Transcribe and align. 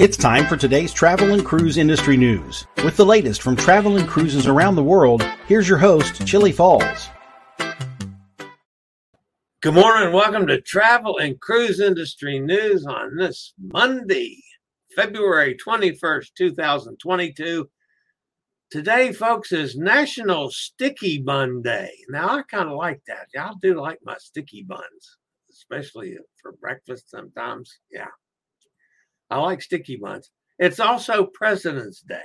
It's 0.00 0.16
time 0.16 0.46
for 0.46 0.56
today's 0.56 0.92
travel 0.92 1.32
and 1.32 1.44
cruise 1.44 1.76
industry 1.76 2.16
news. 2.16 2.68
With 2.84 2.96
the 2.96 3.04
latest 3.04 3.42
from 3.42 3.56
travel 3.56 3.96
and 3.96 4.08
cruises 4.08 4.46
around 4.46 4.76
the 4.76 4.84
world, 4.84 5.24
here's 5.48 5.68
your 5.68 5.78
host, 5.78 6.24
Chillie 6.24 6.52
Falls. 6.52 7.08
Good 9.60 9.74
morning 9.74 10.04
and 10.04 10.14
welcome 10.14 10.46
to 10.46 10.60
Travel 10.60 11.18
and 11.18 11.40
Cruise 11.40 11.80
Industry 11.80 12.38
News 12.38 12.86
on 12.86 13.16
this 13.16 13.54
Monday, 13.60 14.40
February 14.94 15.56
21st, 15.56 16.28
2022. 16.32 17.68
Today, 18.70 19.12
folks, 19.12 19.50
is 19.50 19.74
National 19.74 20.48
Sticky 20.52 21.18
Bun 21.18 21.60
Day. 21.60 21.90
Now, 22.08 22.38
I 22.38 22.42
kind 22.42 22.68
of 22.68 22.76
like 22.76 23.00
that. 23.08 23.26
I 23.36 23.52
do 23.60 23.80
like 23.80 23.98
my 24.04 24.14
sticky 24.20 24.62
buns, 24.62 25.16
especially 25.50 26.16
for 26.40 26.52
breakfast 26.52 27.10
sometimes. 27.10 27.80
Yeah. 27.90 28.06
I 29.30 29.38
like 29.38 29.62
sticky 29.62 29.96
buns. 29.96 30.30
It's 30.58 30.80
also 30.80 31.26
President's 31.26 32.00
Day. 32.00 32.18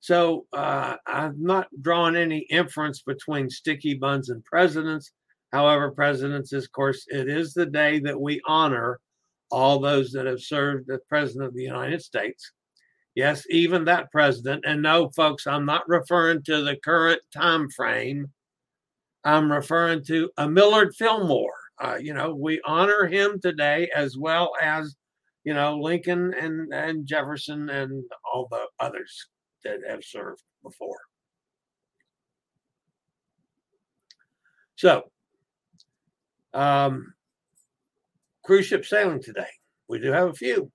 So 0.00 0.46
uh, 0.52 0.96
I'm 1.06 1.42
not 1.42 1.68
drawing 1.82 2.16
any 2.16 2.46
inference 2.50 3.02
between 3.02 3.50
sticky 3.50 3.94
buns 3.94 4.28
and 4.28 4.44
presidents. 4.44 5.12
However, 5.52 5.90
presidents, 5.90 6.52
of 6.52 6.70
course, 6.72 7.04
it 7.08 7.28
is 7.28 7.52
the 7.52 7.66
day 7.66 7.98
that 8.00 8.20
we 8.20 8.40
honor 8.46 9.00
all 9.50 9.78
those 9.78 10.12
that 10.12 10.26
have 10.26 10.40
served 10.40 10.90
as 10.90 11.00
president 11.08 11.46
of 11.46 11.54
the 11.54 11.62
United 11.62 12.02
States. 12.02 12.52
Yes, 13.14 13.44
even 13.50 13.84
that 13.86 14.12
president. 14.12 14.64
And 14.66 14.82
no, 14.82 15.10
folks, 15.16 15.46
I'm 15.46 15.64
not 15.64 15.88
referring 15.88 16.42
to 16.44 16.62
the 16.62 16.76
current 16.76 17.20
time 17.34 17.68
frame. 17.70 18.30
I'm 19.24 19.50
referring 19.50 20.04
to 20.04 20.30
a 20.36 20.48
Millard 20.48 20.94
Fillmore. 20.94 21.50
Uh, 21.80 21.96
you 22.00 22.14
know, 22.14 22.34
we 22.34 22.60
honor 22.64 23.06
him 23.06 23.40
today 23.40 23.90
as 23.94 24.16
well 24.16 24.52
as 24.62 24.94
you 25.48 25.54
know, 25.54 25.78
Lincoln 25.78 26.34
and, 26.38 26.74
and 26.74 27.06
Jefferson 27.06 27.70
and 27.70 28.04
all 28.22 28.48
the 28.50 28.66
others 28.80 29.28
that 29.64 29.78
have 29.88 30.04
served 30.04 30.42
before. 30.62 30.98
So, 34.76 35.04
um, 36.52 37.14
cruise 38.44 38.66
ship 38.66 38.84
sailing 38.84 39.22
today. 39.22 39.48
We 39.88 39.98
do 40.00 40.12
have 40.12 40.28
a 40.28 40.34
few. 40.34 40.70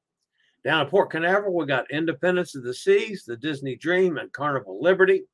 Down 0.65 0.81
at 0.81 0.89
Port 0.89 1.11
Canaveral, 1.11 1.53
we 1.53 1.67
got 1.67 1.91
Independence 1.91 2.55
of 2.55 2.63
the 2.63 2.73
Seas, 2.73 3.25
the 3.27 3.37
Disney 3.37 3.75
Dream, 3.75 4.17
and 4.17 4.33
Carnival 4.33 4.81
Liberty. 4.81 5.25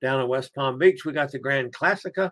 Down 0.00 0.20
at 0.20 0.28
West 0.28 0.54
Palm 0.54 0.78
Beach, 0.78 1.04
we 1.04 1.12
got 1.12 1.32
the 1.32 1.40
Grand 1.40 1.72
Classica. 1.72 2.30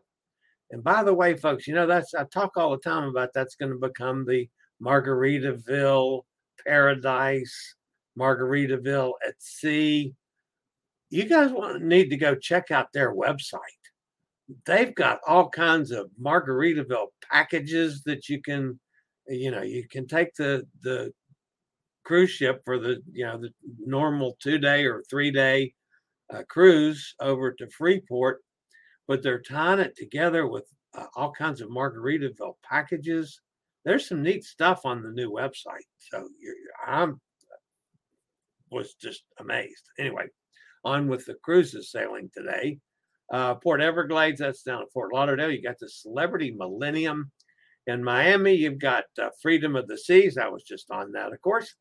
And 0.71 0.85
by 0.85 1.03
the 1.03 1.15
way, 1.15 1.37
folks, 1.37 1.67
you 1.67 1.75
know, 1.75 1.89
that's 1.89 2.15
I 2.15 2.23
talk 2.23 2.57
all 2.57 2.71
the 2.71 2.79
time 2.79 3.09
about 3.09 3.31
that's 3.35 3.57
going 3.57 3.73
to 3.73 3.89
become 3.89 4.25
the 4.25 4.49
Margaritaville, 4.83 6.23
Paradise, 6.67 7.75
Margaritaville 8.19 9.13
at 9.27 9.35
Sea. 9.39 10.15
You 11.11 11.25
guys 11.25 11.51
want, 11.51 11.83
need 11.83 12.11
to 12.11 12.17
go 12.17 12.35
check 12.35 12.71
out 12.71 12.93
their 12.93 13.15
website. 13.15 13.59
They've 14.67 14.95
got 14.95 15.21
all 15.27 15.49
kinds 15.49 15.91
of 15.91 16.11
Margaritaville 16.21 17.09
packages 17.31 18.03
that 18.05 18.29
you 18.29 18.41
can, 18.43 18.79
you 19.29 19.51
know, 19.51 19.63
you 19.63 19.87
can 19.89 20.07
take 20.07 20.35
the 20.35 20.67
the 20.83 21.13
cruise 22.05 22.31
ship 22.31 22.61
for 22.65 22.79
the 22.79 23.01
you 23.13 23.25
know 23.25 23.39
the 23.39 23.51
normal 23.79 24.37
two 24.41 24.59
day 24.59 24.85
or 24.85 25.05
three 25.09 25.31
day 25.31 25.73
uh, 26.33 26.43
cruise 26.49 27.15
over 27.21 27.53
to 27.53 27.69
Freeport, 27.71 28.43
but 29.07 29.23
they're 29.23 29.41
tying 29.41 29.79
it 29.79 29.97
together 29.97 30.47
with 30.47 30.65
uh, 30.95 31.07
all 31.15 31.33
kinds 31.33 31.61
of 31.61 31.69
Margaritaville 31.71 32.57
packages 32.63 33.41
there's 33.85 34.09
some 34.09 34.23
neat 34.23 34.45
stuff 34.45 34.83
on 34.85 35.03
the 35.03 35.11
new 35.11 35.31
website. 35.31 35.87
So 35.99 36.29
I'm 36.87 37.21
was 38.71 38.95
just 38.95 39.23
amazed. 39.39 39.85
Anyway, 39.99 40.27
on 40.85 41.09
with 41.09 41.27
the 41.27 41.35
cruises 41.43 41.91
sailing 41.91 42.31
today. 42.35 42.79
Uh, 43.33 43.55
Port 43.55 43.81
Everglades, 43.81 44.41
that's 44.41 44.63
down 44.63 44.83
at 44.83 44.93
Fort 44.93 45.13
Lauderdale. 45.13 45.51
You 45.51 45.63
got 45.63 45.79
the 45.79 45.89
Celebrity 45.89 46.55
Millennium. 46.57 47.31
In 47.87 48.03
Miami, 48.03 48.55
you've 48.55 48.79
got 48.79 49.05
uh, 49.21 49.29
Freedom 49.41 49.75
of 49.77 49.89
the 49.89 49.99
Seas. 49.99 50.39
I 50.39 50.49
was 50.49 50.63
just 50.63 50.91
on 50.91 51.13
that, 51.13 51.33
of 51.33 51.41
course. 51.41 51.75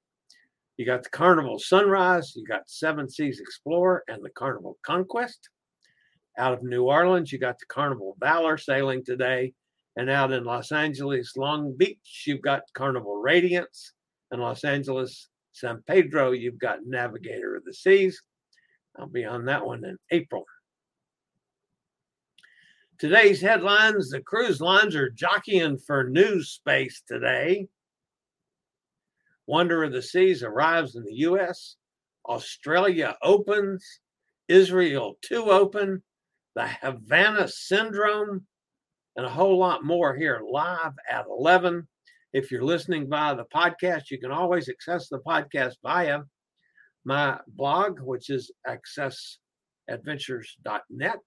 You 0.77 0.85
got 0.85 1.03
the 1.03 1.09
Carnival 1.09 1.59
Sunrise. 1.59 2.33
You 2.35 2.43
got 2.45 2.69
Seven 2.69 3.09
Seas 3.09 3.39
Explorer 3.39 4.03
and 4.07 4.23
the 4.23 4.29
Carnival 4.29 4.77
Conquest. 4.83 5.49
Out 6.37 6.53
of 6.53 6.63
New 6.63 6.85
Orleans, 6.85 7.31
you 7.31 7.37
got 7.37 7.59
the 7.59 7.65
Carnival 7.67 8.15
Valor 8.19 8.57
sailing 8.57 9.03
today. 9.03 9.53
And 9.97 10.09
out 10.09 10.31
in 10.31 10.43
Los 10.43 10.71
Angeles, 10.71 11.35
Long 11.35 11.75
Beach, 11.77 12.23
you've 12.25 12.41
got 12.41 12.61
Carnival 12.73 13.17
Radiance. 13.17 13.93
In 14.31 14.39
Los 14.39 14.63
Angeles, 14.63 15.27
San 15.51 15.83
Pedro, 15.85 16.31
you've 16.31 16.59
got 16.59 16.85
Navigator 16.85 17.55
of 17.55 17.65
the 17.65 17.73
Seas. 17.73 18.21
I'll 18.97 19.07
be 19.07 19.25
on 19.25 19.45
that 19.45 19.65
one 19.65 19.83
in 19.83 19.97
April. 20.09 20.45
Today's 22.97 23.41
headlines 23.41 24.09
the 24.09 24.21
cruise 24.21 24.61
lines 24.61 24.95
are 24.95 25.09
jockeying 25.09 25.79
for 25.79 26.07
news 26.07 26.49
space 26.49 27.01
today. 27.07 27.67
Wonder 29.47 29.83
of 29.83 29.91
the 29.91 30.01
Seas 30.01 30.43
arrives 30.43 30.95
in 30.95 31.03
the 31.03 31.15
U.S. 31.15 31.75
Australia 32.29 33.17
opens. 33.23 33.83
Israel 34.47 35.17
2 35.23 35.49
open. 35.49 36.03
The 36.55 36.67
Havana 36.67 37.47
Syndrome 37.47 38.45
and 39.15 39.25
a 39.25 39.29
whole 39.29 39.57
lot 39.57 39.83
more 39.83 40.15
here 40.15 40.41
live 40.49 40.93
at 41.09 41.25
11. 41.27 41.87
If 42.33 42.49
you're 42.49 42.63
listening 42.63 43.09
via 43.09 43.35
the 43.35 43.43
podcast, 43.53 44.09
you 44.09 44.17
can 44.19 44.31
always 44.31 44.69
access 44.69 45.09
the 45.09 45.19
podcast 45.19 45.73
via 45.83 46.21
my 47.03 47.37
blog, 47.47 47.99
which 47.99 48.29
is 48.29 48.49
accessadventures.net, 48.67 51.19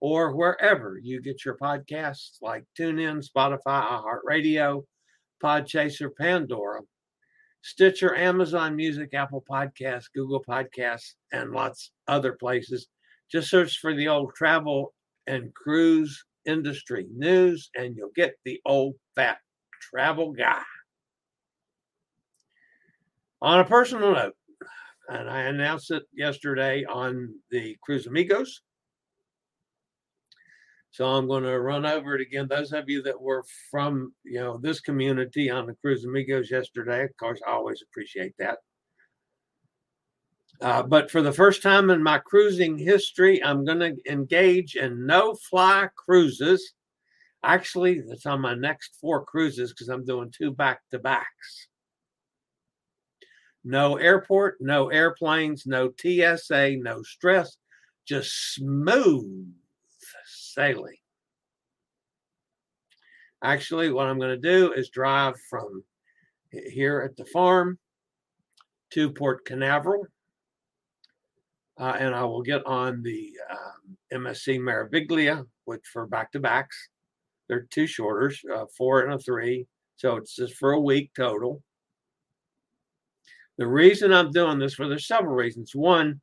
or 0.00 0.34
wherever 0.34 0.98
you 1.02 1.20
get 1.20 1.44
your 1.44 1.58
podcasts 1.58 2.38
like 2.40 2.64
TuneIn, 2.78 3.22
Spotify, 3.28 4.02
iHeartRadio, 4.02 4.84
Podchaser, 5.42 6.08
Pandora, 6.18 6.80
Stitcher, 7.62 8.16
Amazon 8.16 8.74
Music, 8.74 9.12
Apple 9.12 9.44
Podcasts, 9.50 10.06
Google 10.14 10.42
Podcasts, 10.48 11.12
and 11.32 11.50
lots 11.50 11.92
other 12.08 12.32
places. 12.32 12.88
Just 13.30 13.50
search 13.50 13.80
for 13.80 13.94
the 13.94 14.08
old 14.08 14.34
travel 14.34 14.94
and 15.26 15.54
cruise 15.54 16.24
industry 16.46 17.06
news, 17.14 17.70
and 17.74 17.96
you'll 17.96 18.10
get 18.14 18.34
the 18.44 18.60
old 18.64 18.94
fat 19.14 19.38
travel 19.80 20.32
guy. 20.32 20.62
On 23.42 23.60
a 23.60 23.64
personal 23.64 24.12
note, 24.12 24.34
and 25.08 25.28
I 25.28 25.42
announced 25.42 25.90
it 25.90 26.04
yesterday 26.12 26.84
on 26.84 27.34
the 27.50 27.76
Cruise 27.82 28.06
Amigos. 28.06 28.62
So 30.92 31.06
I'm 31.06 31.28
going 31.28 31.44
to 31.44 31.60
run 31.60 31.86
over 31.86 32.16
it 32.16 32.20
again. 32.20 32.48
Those 32.48 32.72
of 32.72 32.88
you 32.88 33.02
that 33.02 33.20
were 33.20 33.44
from, 33.70 34.12
you 34.24 34.40
know, 34.40 34.58
this 34.58 34.80
community 34.80 35.48
on 35.48 35.66
the 35.66 35.74
Cruise 35.74 36.04
Amigos 36.04 36.50
yesterday, 36.50 37.04
of 37.04 37.16
course, 37.16 37.40
I 37.46 37.52
always 37.52 37.82
appreciate 37.82 38.34
that. 38.38 38.58
Uh, 40.60 40.82
but 40.82 41.10
for 41.10 41.22
the 41.22 41.32
first 41.32 41.62
time 41.62 41.88
in 41.88 42.02
my 42.02 42.18
cruising 42.18 42.76
history, 42.76 43.42
I'm 43.42 43.64
going 43.64 43.80
to 43.80 43.96
engage 44.06 44.76
in 44.76 45.06
no 45.06 45.34
fly 45.34 45.88
cruises. 45.96 46.74
Actually, 47.42 48.02
that's 48.06 48.26
on 48.26 48.42
my 48.42 48.54
next 48.54 48.96
four 49.00 49.24
cruises 49.24 49.72
because 49.72 49.88
I'm 49.88 50.04
doing 50.04 50.30
two 50.30 50.52
back 50.52 50.80
to 50.90 50.98
backs. 50.98 51.68
No 53.64 53.96
airport, 53.96 54.56
no 54.60 54.90
airplanes, 54.90 55.64
no 55.66 55.90
TSA, 55.98 56.76
no 56.76 57.02
stress, 57.02 57.56
just 58.06 58.54
smooth 58.54 59.48
sailing. 60.26 60.96
Actually, 63.42 63.90
what 63.90 64.06
I'm 64.06 64.18
going 64.18 64.38
to 64.38 64.48
do 64.48 64.72
is 64.72 64.90
drive 64.90 65.36
from 65.48 65.84
here 66.50 67.00
at 67.00 67.16
the 67.16 67.24
farm 67.24 67.78
to 68.90 69.10
Port 69.10 69.46
Canaveral 69.46 70.06
uh, 71.80 71.96
and 71.98 72.14
I 72.14 72.24
will 72.24 72.42
get 72.42 72.64
on 72.66 73.02
the 73.02 73.32
um, 73.50 73.96
MSC 74.22 74.60
Meraviglia, 74.60 75.46
which 75.64 75.80
for 75.90 76.06
back 76.06 76.30
to 76.32 76.40
backs, 76.40 76.76
they're 77.48 77.66
two 77.70 77.86
shorters, 77.86 78.40
uh, 78.54 78.66
four 78.76 79.00
and 79.00 79.14
a 79.14 79.18
three. 79.18 79.66
So 79.96 80.16
it's 80.16 80.36
just 80.36 80.54
for 80.54 80.72
a 80.72 80.80
week 80.80 81.10
total. 81.16 81.62
The 83.56 83.66
reason 83.66 84.12
I'm 84.12 84.30
doing 84.30 84.58
this 84.58 84.74
for 84.74 84.88
there's 84.88 85.06
several 85.06 85.34
reasons. 85.34 85.74
One, 85.74 86.20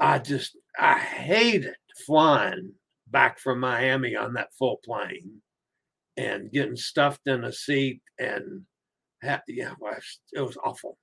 I 0.00 0.18
just 0.18 0.56
I 0.78 0.98
hated 0.98 1.76
flying 2.04 2.72
back 3.06 3.38
from 3.38 3.60
Miami 3.60 4.16
on 4.16 4.34
that 4.34 4.52
full 4.58 4.80
plane 4.84 5.40
and 6.16 6.50
getting 6.50 6.76
stuffed 6.76 7.26
in 7.26 7.44
a 7.44 7.52
seat 7.52 8.02
and 8.18 8.62
yeah, 9.48 9.72
it 10.32 10.40
was 10.40 10.58
awful. 10.64 10.98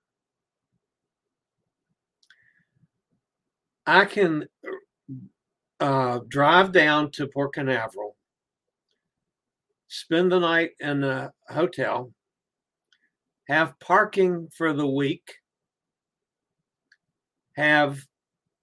I 3.92 4.06
can 4.06 4.46
uh, 5.82 6.20
drive 6.30 6.72
down 6.72 7.12
to 7.12 7.28
Port 7.28 7.56
Canaveral, 7.56 8.16
spend 9.90 10.32
the 10.32 10.40
night 10.40 10.72
in 10.80 11.04
a 11.04 11.34
hotel, 11.50 12.14
have 13.50 13.78
parking 13.82 14.48
for 14.56 14.72
the 14.72 14.88
week, 14.88 15.34
have 17.58 18.00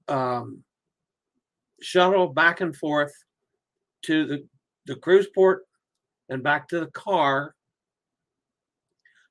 um, 0.09 0.65
shuttle 1.83 2.29
back 2.29 2.63
and 2.63 2.75
forth 2.75 3.13
to 4.07 4.27
the, 4.27 4.47
the 4.87 4.97
cruise 4.97 5.29
port 5.35 5.67
and 6.31 6.43
back 6.43 6.69
to 6.69 6.81
the 6.81 6.91
car 6.93 7.55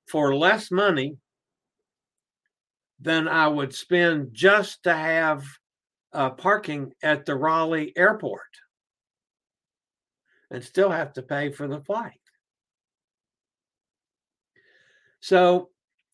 for 0.08 0.36
less 0.36 0.70
money 0.70 1.18
than 3.00 3.28
I 3.28 3.48
would 3.48 3.74
spend 3.74 4.36
just 4.36 4.84
to 4.84 4.94
have 4.94 5.44
uh, 6.18 6.32
parking 6.32 6.92
at 7.04 7.28
the 7.28 7.36
Raleigh 7.36 7.94
airport 7.96 8.42
and 10.50 10.64
still 10.64 10.90
have 10.90 11.14
to 11.14 11.22
pay 11.22 11.52
for 11.52 11.68
the 11.68 11.80
flight. 11.80 12.20
So 15.20 15.70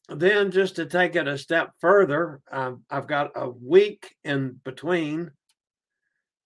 then, 0.09 0.51
just 0.51 0.75
to 0.75 0.87
take 0.87 1.15
it 1.15 1.29
a 1.29 1.37
step 1.37 1.71
further, 1.79 2.41
um, 2.51 2.83
I've 2.89 3.07
got 3.07 3.31
a 3.35 3.49
week 3.49 4.13
in 4.25 4.59
between. 4.65 5.31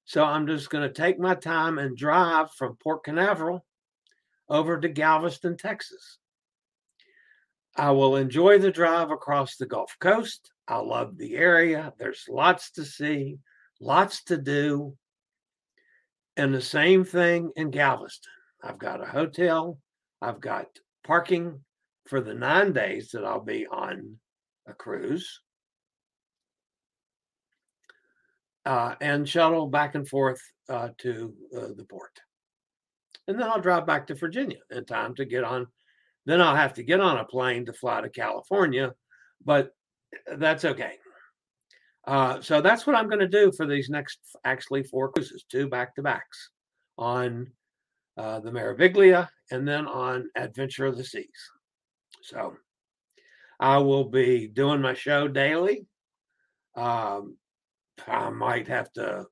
So 0.06 0.24
I'm 0.24 0.46
just 0.46 0.70
going 0.70 0.88
to 0.88 0.94
take 0.94 1.20
my 1.20 1.34
time 1.34 1.80
and 1.80 1.98
drive 1.98 2.52
from 2.52 2.78
Port 2.84 3.06
Canaveral 3.06 3.66
over 4.48 4.80
to 4.80 4.88
Galveston, 4.88 5.58
Texas. 5.58 6.20
I 7.76 7.90
will 7.90 8.18
enjoy 8.18 8.60
the 8.60 8.72
drive 8.72 9.10
across 9.10 9.56
the 9.56 9.66
Gulf 9.66 9.96
Coast. 10.00 10.52
I 10.68 10.78
love 10.78 11.18
the 11.18 11.36
area. 11.36 11.94
There's 11.98 12.26
lots 12.30 12.72
to 12.72 12.86
see, 12.86 13.40
lots 13.80 14.24
to 14.26 14.38
do. 14.38 14.96
And 16.36 16.54
the 16.54 16.62
same 16.62 17.04
thing 17.04 17.52
in 17.56 17.72
Galveston. 17.72 18.32
I've 18.64 18.78
got 18.78 19.02
a 19.02 19.06
hotel, 19.06 19.80
I've 20.22 20.42
got 20.42 20.68
parking 21.06 21.62
for 22.08 22.22
the 22.22 22.34
nine 22.34 22.74
days 22.74 23.12
that 23.12 23.24
I'll 23.24 23.44
be 23.44 23.68
on 23.68 24.18
a 24.68 24.74
cruise. 24.74 25.42
Uh, 28.66 28.96
and 29.00 29.28
shuttle 29.28 29.68
back 29.68 29.96
and 29.96 30.08
forth 30.08 30.42
uh, 30.70 30.90
to 30.98 31.34
uh, 31.56 31.68
the 31.76 31.86
port. 31.90 32.12
And 33.28 33.40
then 33.40 33.48
I'll 33.48 33.62
drive 33.62 33.86
back 33.86 34.08
to 34.08 34.16
Virginia 34.16 34.58
in 34.72 34.86
time 34.86 35.16
to 35.16 35.26
get 35.26 35.44
on. 35.44 35.68
Then 36.26 36.42
I'll 36.42 36.56
have 36.56 36.74
to 36.74 36.84
get 36.84 37.00
on 37.00 37.18
a 37.18 37.26
plane 37.26 37.66
to 37.66 37.74
fly 37.74 38.02
to 38.02 38.10
California, 38.10 38.94
but 39.44 39.72
that's 40.36 40.66
okay. 40.66 40.98
Uh, 42.08 42.40
so 42.40 42.62
that's 42.62 42.88
what 42.88 42.96
I'm 42.96 43.10
going 43.10 43.20
to 43.20 43.28
do 43.28 43.52
for 43.52 43.68
these 43.68 43.90
next 43.90 44.20
actually 44.46 44.84
four 44.84 45.12
cruises, 45.12 45.44
two 45.50 45.68
back 45.68 45.94
to 45.96 46.02
backs 46.02 46.52
on 46.98 47.52
uh, 48.16 48.40
the 48.40 48.50
Meraviglia 48.50 49.28
and 49.52 49.68
then 49.68 49.86
on 49.86 50.30
Adventure 50.36 50.86
of 50.86 50.98
the 50.98 51.04
Seas. 51.04 51.28
So 52.24 52.56
I 53.60 53.80
will 53.80 54.06
be 54.06 54.48
doing 54.48 54.82
my 54.82 54.94
show 54.94 55.28
daily. 55.28 55.86
Um, 56.76 57.36
I 58.08 58.30
might 58.30 58.70
have 58.70 58.92
to, 58.94 59.26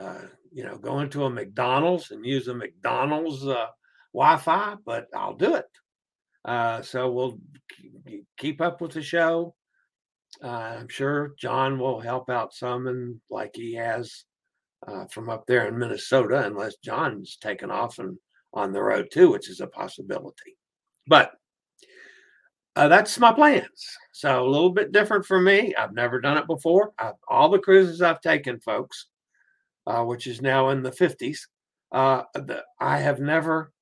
uh, 0.00 0.22
you 0.50 0.64
know, 0.64 0.78
go 0.78 1.00
into 1.00 1.24
a 1.24 1.30
McDonald's 1.30 2.10
and 2.10 2.24
use 2.24 2.48
a 2.48 2.54
McDonald's 2.54 3.46
uh, 3.46 3.66
Wi-Fi, 4.14 4.76
but 4.86 5.08
I'll 5.14 5.36
do 5.36 5.56
it. 5.56 5.66
Uh, 6.44 6.80
so 6.80 7.10
we'll 7.10 7.38
keep 8.38 8.60
up 8.62 8.80
with 8.80 8.92
the 8.92 9.02
show. 9.02 9.54
Uh, 10.42 10.78
I'm 10.80 10.88
sure 10.88 11.34
John 11.38 11.78
will 11.78 12.00
help 12.00 12.30
out 12.30 12.54
some, 12.54 12.86
and 12.86 13.20
like 13.30 13.52
he 13.54 13.74
has 13.74 14.24
uh, 14.86 15.06
from 15.06 15.30
up 15.30 15.44
there 15.46 15.68
in 15.68 15.78
Minnesota, 15.78 16.44
unless 16.46 16.76
John's 16.76 17.36
taken 17.36 17.70
off 17.70 17.98
and 17.98 18.18
on 18.52 18.72
the 18.72 18.82
road 18.82 19.08
too, 19.12 19.30
which 19.30 19.48
is 19.48 19.60
a 19.60 19.66
possibility. 19.66 20.56
But 21.06 21.32
uh, 22.76 22.88
that's 22.88 23.18
my 23.18 23.32
plans. 23.32 23.96
So 24.12 24.42
a 24.42 24.48
little 24.48 24.70
bit 24.70 24.92
different 24.92 25.26
for 25.26 25.40
me. 25.40 25.74
I've 25.74 25.92
never 25.92 26.20
done 26.20 26.38
it 26.38 26.46
before. 26.46 26.92
I've, 26.98 27.14
all 27.28 27.48
the 27.48 27.58
cruises 27.58 28.02
I've 28.02 28.20
taken, 28.20 28.58
folks, 28.60 29.06
uh, 29.86 30.02
which 30.04 30.26
is 30.26 30.42
now 30.42 30.70
in 30.70 30.82
the 30.82 30.90
50s, 30.90 31.38
uh, 31.92 32.22
the, 32.34 32.62
I 32.80 32.98
have 32.98 33.20
never 33.20 33.72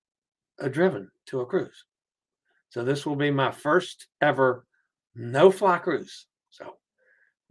uh, 0.62 0.68
driven 0.68 1.10
to 1.26 1.40
a 1.40 1.46
cruise. 1.46 1.84
So 2.68 2.84
this 2.84 3.06
will 3.06 3.16
be 3.16 3.30
my 3.30 3.50
first 3.50 4.08
ever 4.20 4.66
no 5.14 5.50
fly 5.50 5.78
cruise. 5.78 6.26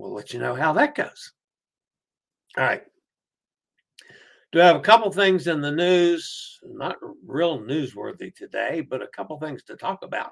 We'll 0.02 0.14
let 0.14 0.34
you 0.34 0.40
know 0.40 0.56
how 0.56 0.74
that 0.74 0.96
goes. 0.96 1.32
All 2.58 2.64
right. 2.64 2.82
Do 4.52 4.58
have 4.58 4.76
a 4.76 4.82
couple 4.82 5.12
things 5.12 5.46
in 5.46 5.62
the 5.62 5.72
news, 5.72 6.60
not 6.64 6.96
real 7.24 7.60
newsworthy 7.60 8.34
today, 8.36 8.82
but 8.82 9.04
a 9.04 9.08
couple 9.08 9.40
things 9.40 9.62
to 9.66 9.76
talk 9.76 10.04
about. 10.04 10.32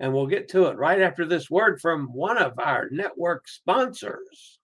And 0.00 0.12
we'll 0.12 0.26
get 0.26 0.50
to 0.50 0.66
it 0.66 0.76
right 0.76 1.00
after 1.00 1.24
this 1.24 1.50
word 1.50 1.80
from 1.80 2.12
one 2.12 2.36
of 2.36 2.58
our 2.58 2.90
network 2.90 3.48
sponsors. 3.48 4.58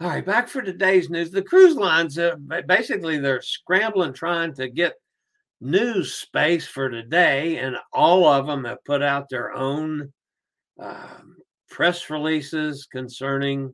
All 0.00 0.08
right, 0.08 0.24
back 0.24 0.46
for 0.46 0.62
today's 0.62 1.10
news. 1.10 1.32
The 1.32 1.42
cruise 1.42 1.74
lines, 1.74 2.16
uh, 2.16 2.36
basically, 2.68 3.18
they're 3.18 3.42
scrambling 3.42 4.12
trying 4.12 4.54
to 4.54 4.68
get 4.68 4.94
news 5.60 6.14
space 6.14 6.66
for 6.66 6.88
today, 6.88 7.58
and 7.58 7.76
all 7.92 8.26
of 8.26 8.46
them 8.46 8.64
have 8.64 8.84
put 8.84 9.02
out 9.02 9.28
their 9.28 9.52
own 9.52 10.12
um, 10.80 11.36
press 11.70 12.10
releases 12.10 12.86
concerning 12.86 13.72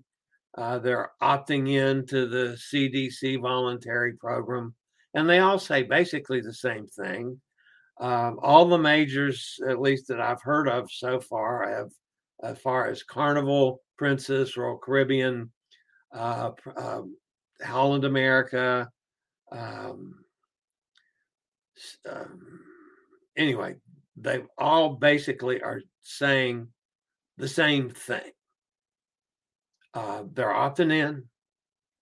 uh, 0.57 0.79
their 0.79 1.11
opting 1.23 1.71
in 1.71 2.07
to 2.07 2.27
the 2.27 2.59
CDC 2.73 3.41
voluntary 3.41 4.15
program 4.15 4.75
and 5.15 5.29
they 5.29 5.39
all 5.41 5.59
say 5.59 5.83
basically 5.83 6.41
the 6.41 6.55
same 6.55 6.87
thing. 6.87 7.41
Um, 8.01 8.39
all 8.43 8.65
the 8.65 8.79
majors, 8.79 9.59
at 9.69 9.81
least 9.81 10.09
that 10.09 10.21
I've 10.21 10.43
heard 10.43 10.69
of 10.69 10.91
so 10.91 11.21
far, 11.21 11.69
have 11.69 11.91
as 12.43 12.59
far 12.59 12.89
as 12.89 13.03
Carnival, 13.03 13.81
Princess, 13.99 14.57
Royal 14.57 14.79
Caribbean, 14.79 15.53
uh, 16.15 16.51
um, 16.77 17.17
Holland 17.63 18.05
America. 18.05 18.89
Um, 19.53 20.22
um, 22.09 22.61
anyway, 23.37 23.77
they 24.17 24.43
all 24.59 24.95
basically 24.95 25.63
are 25.63 25.81
saying 26.03 26.69
the 27.39 27.49
same 27.49 27.91
thing. 27.91 28.31
Uh, 29.95 30.25
they're 30.33 30.49
opting 30.49 30.93
in. 30.93 31.25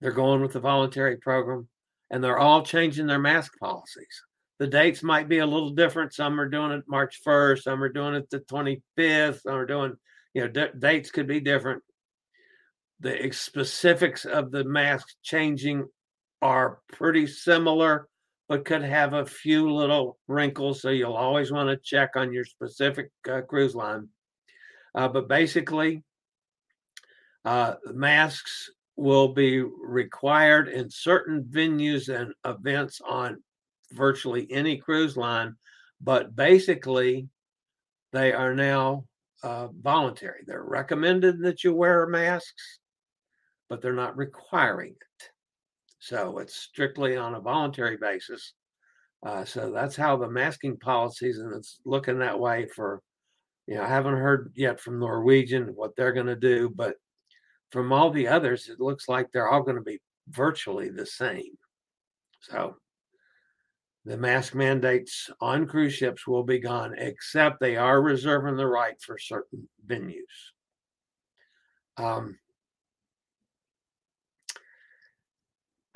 They're 0.00 0.12
going 0.12 0.40
with 0.40 0.52
the 0.52 0.60
voluntary 0.60 1.16
program 1.16 1.68
and 2.10 2.22
they're 2.22 2.38
all 2.38 2.62
changing 2.62 3.06
their 3.06 3.18
mask 3.18 3.58
policies. 3.58 4.22
The 4.58 4.66
dates 4.66 5.02
might 5.02 5.28
be 5.28 5.38
a 5.38 5.46
little 5.46 5.70
different. 5.70 6.12
Some 6.12 6.38
are 6.38 6.48
doing 6.48 6.72
it 6.72 6.84
March 6.86 7.20
1st, 7.26 7.62
some 7.62 7.82
are 7.82 7.88
doing 7.88 8.14
it 8.14 8.28
the 8.30 8.40
25th, 8.40 9.42
some 9.42 9.54
are 9.54 9.66
doing, 9.66 9.96
you 10.34 10.42
know, 10.42 10.48
d- 10.48 10.78
dates 10.78 11.10
could 11.10 11.26
be 11.26 11.40
different. 11.40 11.82
The 13.00 13.30
specifics 13.32 14.26
of 14.26 14.50
the 14.50 14.64
mask 14.64 15.08
changing 15.22 15.86
are 16.42 16.80
pretty 16.92 17.26
similar, 17.26 18.08
but 18.50 18.64
could 18.64 18.82
have 18.82 19.12
a 19.12 19.24
few 19.24 19.72
little 19.72 20.18
wrinkles. 20.26 20.82
So 20.82 20.90
you'll 20.90 21.14
always 21.14 21.52
want 21.52 21.68
to 21.70 21.76
check 21.76 22.16
on 22.16 22.32
your 22.32 22.44
specific 22.44 23.12
uh, 23.30 23.42
cruise 23.42 23.76
line. 23.76 24.08
Uh, 24.92 25.06
but 25.06 25.28
basically, 25.28 26.02
uh, 27.44 27.74
masks 27.94 28.68
will 28.96 29.28
be 29.28 29.60
required 29.60 30.66
in 30.66 30.90
certain 30.90 31.44
venues 31.44 32.08
and 32.08 32.34
events 32.44 33.00
on 33.08 33.40
virtually 33.92 34.48
any 34.50 34.78
cruise 34.78 35.16
line, 35.16 35.54
but 36.00 36.34
basically 36.34 37.28
they 38.12 38.32
are 38.32 38.52
now 38.52 39.04
uh, 39.44 39.68
voluntary. 39.80 40.40
They're 40.44 40.64
recommended 40.64 41.40
that 41.42 41.62
you 41.62 41.72
wear 41.72 42.04
masks, 42.08 42.80
but 43.68 43.80
they're 43.80 43.92
not 43.92 44.16
requiring 44.16 44.90
it. 45.00 45.09
So 46.00 46.38
it's 46.38 46.56
strictly 46.56 47.16
on 47.16 47.34
a 47.34 47.40
voluntary 47.40 47.96
basis. 47.96 48.54
Uh, 49.24 49.44
so 49.44 49.70
that's 49.70 49.96
how 49.96 50.16
the 50.16 50.28
masking 50.28 50.78
policies, 50.78 51.38
and 51.38 51.54
it's 51.54 51.80
looking 51.84 52.18
that 52.18 52.40
way 52.40 52.66
for, 52.74 53.02
you 53.66 53.74
know, 53.74 53.82
I 53.82 53.86
haven't 53.86 54.16
heard 54.16 54.52
yet 54.56 54.80
from 54.80 54.98
Norwegian 54.98 55.66
what 55.74 55.94
they're 55.94 56.14
going 56.14 56.26
to 56.26 56.36
do, 56.36 56.72
but 56.74 56.96
from 57.70 57.92
all 57.92 58.10
the 58.10 58.28
others, 58.28 58.68
it 58.68 58.80
looks 58.80 59.08
like 59.08 59.30
they're 59.30 59.50
all 59.50 59.62
going 59.62 59.76
to 59.76 59.82
be 59.82 60.00
virtually 60.28 60.88
the 60.88 61.06
same. 61.06 61.52
So 62.40 62.76
the 64.06 64.16
mask 64.16 64.54
mandates 64.54 65.28
on 65.40 65.66
cruise 65.66 65.92
ships 65.92 66.26
will 66.26 66.42
be 66.42 66.58
gone, 66.58 66.94
except 66.96 67.60
they 67.60 67.76
are 67.76 68.00
reserving 68.00 68.56
the 68.56 68.66
right 68.66 69.00
for 69.02 69.18
certain 69.18 69.68
venues. 69.86 70.22
Um, 71.98 72.38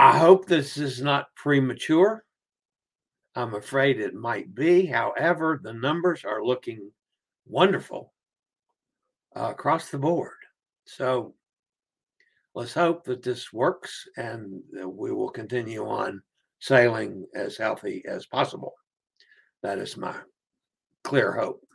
I 0.04 0.18
hope 0.18 0.44
this 0.44 0.76
is 0.76 1.00
not 1.00 1.34
premature. 1.34 2.26
I'm 3.34 3.54
afraid 3.54 3.98
it 3.98 4.12
might 4.12 4.54
be. 4.54 4.84
However, 4.84 5.58
the 5.62 5.72
numbers 5.72 6.26
are 6.26 6.44
looking 6.44 6.90
wonderful 7.46 8.12
uh, 9.34 9.48
across 9.52 9.88
the 9.88 9.96
board. 9.96 10.36
So 10.84 11.34
let's 12.54 12.74
hope 12.74 13.04
that 13.04 13.22
this 13.22 13.50
works 13.50 14.06
and 14.18 14.60
we 14.84 15.10
will 15.10 15.30
continue 15.30 15.88
on 15.88 16.22
sailing 16.58 17.26
as 17.34 17.56
healthy 17.56 18.04
as 18.06 18.26
possible. 18.26 18.74
That 19.62 19.78
is 19.78 19.96
my 19.96 20.16
clear 21.02 21.32
hope. 21.32 21.66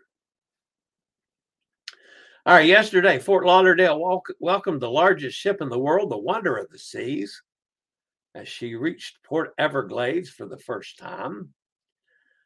All 2.46 2.54
right, 2.54 2.68
yesterday, 2.68 3.18
Fort 3.18 3.48
Lauderdale 3.48 4.22
welcomed 4.40 4.82
the 4.82 4.92
largest 4.92 5.36
ship 5.36 5.62
in 5.62 5.70
the 5.70 5.80
world, 5.80 6.12
the 6.12 6.18
Wonder 6.20 6.58
of 6.58 6.70
the 6.70 6.78
Seas, 6.78 7.42
as 8.36 8.48
she 8.48 8.76
reached 8.76 9.24
Port 9.24 9.54
Everglades 9.58 10.30
for 10.30 10.46
the 10.46 10.60
first 10.60 10.98
time. 10.98 11.54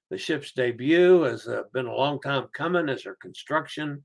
The 0.09 0.17
ship's 0.17 0.51
debut 0.51 1.23
has 1.23 1.47
uh, 1.47 1.63
been 1.73 1.87
a 1.87 1.95
long 1.95 2.21
time 2.21 2.47
coming 2.53 2.89
as 2.89 3.03
her 3.03 3.17
construction 3.21 4.03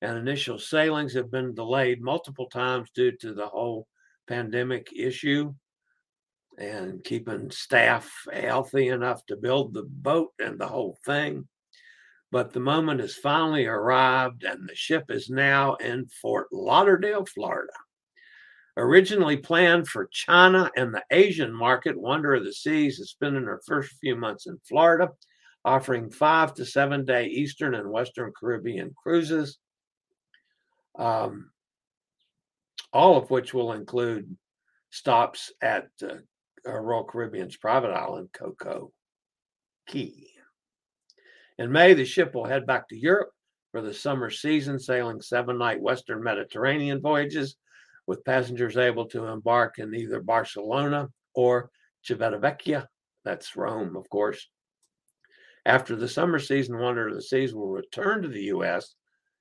and 0.00 0.18
initial 0.18 0.58
sailings 0.58 1.14
have 1.14 1.30
been 1.30 1.54
delayed 1.54 2.02
multiple 2.02 2.48
times 2.48 2.90
due 2.94 3.12
to 3.18 3.34
the 3.34 3.46
whole 3.46 3.86
pandemic 4.26 4.88
issue 4.94 5.54
and 6.58 7.02
keeping 7.04 7.50
staff 7.50 8.12
healthy 8.32 8.88
enough 8.88 9.24
to 9.26 9.36
build 9.36 9.72
the 9.72 9.84
boat 9.84 10.30
and 10.38 10.58
the 10.58 10.66
whole 10.66 10.98
thing. 11.06 11.46
But 12.30 12.52
the 12.52 12.60
moment 12.60 13.00
has 13.00 13.14
finally 13.14 13.66
arrived, 13.66 14.42
and 14.44 14.68
the 14.68 14.74
ship 14.74 15.10
is 15.10 15.28
now 15.28 15.74
in 15.74 16.06
Fort 16.06 16.48
Lauderdale, 16.50 17.26
Florida. 17.26 17.72
Originally 18.76 19.36
planned 19.36 19.86
for 19.86 20.08
China 20.10 20.70
and 20.76 20.94
the 20.94 21.04
Asian 21.10 21.52
market, 21.52 21.98
Wonder 21.98 22.34
of 22.34 22.44
the 22.44 22.52
Seas 22.52 22.98
is 22.98 23.10
spending 23.10 23.44
her 23.44 23.60
first 23.66 23.92
few 24.00 24.16
months 24.16 24.46
in 24.46 24.58
Florida, 24.66 25.10
offering 25.64 26.10
five 26.10 26.54
to 26.54 26.64
seven 26.64 27.04
day 27.04 27.26
Eastern 27.26 27.74
and 27.74 27.90
Western 27.90 28.32
Caribbean 28.38 28.94
cruises, 29.02 29.58
um, 30.98 31.50
all 32.94 33.18
of 33.18 33.30
which 33.30 33.52
will 33.52 33.72
include 33.72 34.36
stops 34.90 35.52
at 35.60 35.88
uh, 36.02 36.16
Royal 36.66 37.04
Caribbean's 37.04 37.56
private 37.58 37.92
island, 37.92 38.30
Coco 38.32 38.90
Key. 39.86 40.30
In 41.58 41.70
May, 41.70 41.92
the 41.92 42.06
ship 42.06 42.34
will 42.34 42.46
head 42.46 42.66
back 42.66 42.88
to 42.88 42.98
Europe 42.98 43.30
for 43.70 43.82
the 43.82 43.92
summer 43.92 44.30
season, 44.30 44.78
sailing 44.78 45.20
seven 45.20 45.58
night 45.58 45.80
Western 45.80 46.22
Mediterranean 46.22 47.02
voyages 47.02 47.56
with 48.06 48.24
passengers 48.24 48.76
able 48.76 49.06
to 49.06 49.26
embark 49.26 49.78
in 49.78 49.94
either 49.94 50.20
Barcelona 50.20 51.08
or 51.34 51.70
Civitavecchia. 52.08 52.86
That's 53.24 53.56
Rome, 53.56 53.96
of 53.96 54.08
course. 54.10 54.48
After 55.64 55.94
the 55.94 56.08
summer 56.08 56.38
season, 56.38 56.78
Wonder 56.78 57.08
of 57.08 57.14
the 57.14 57.22
Seas 57.22 57.54
will 57.54 57.70
return 57.70 58.22
to 58.22 58.28
the 58.28 58.44
U.S. 58.44 58.94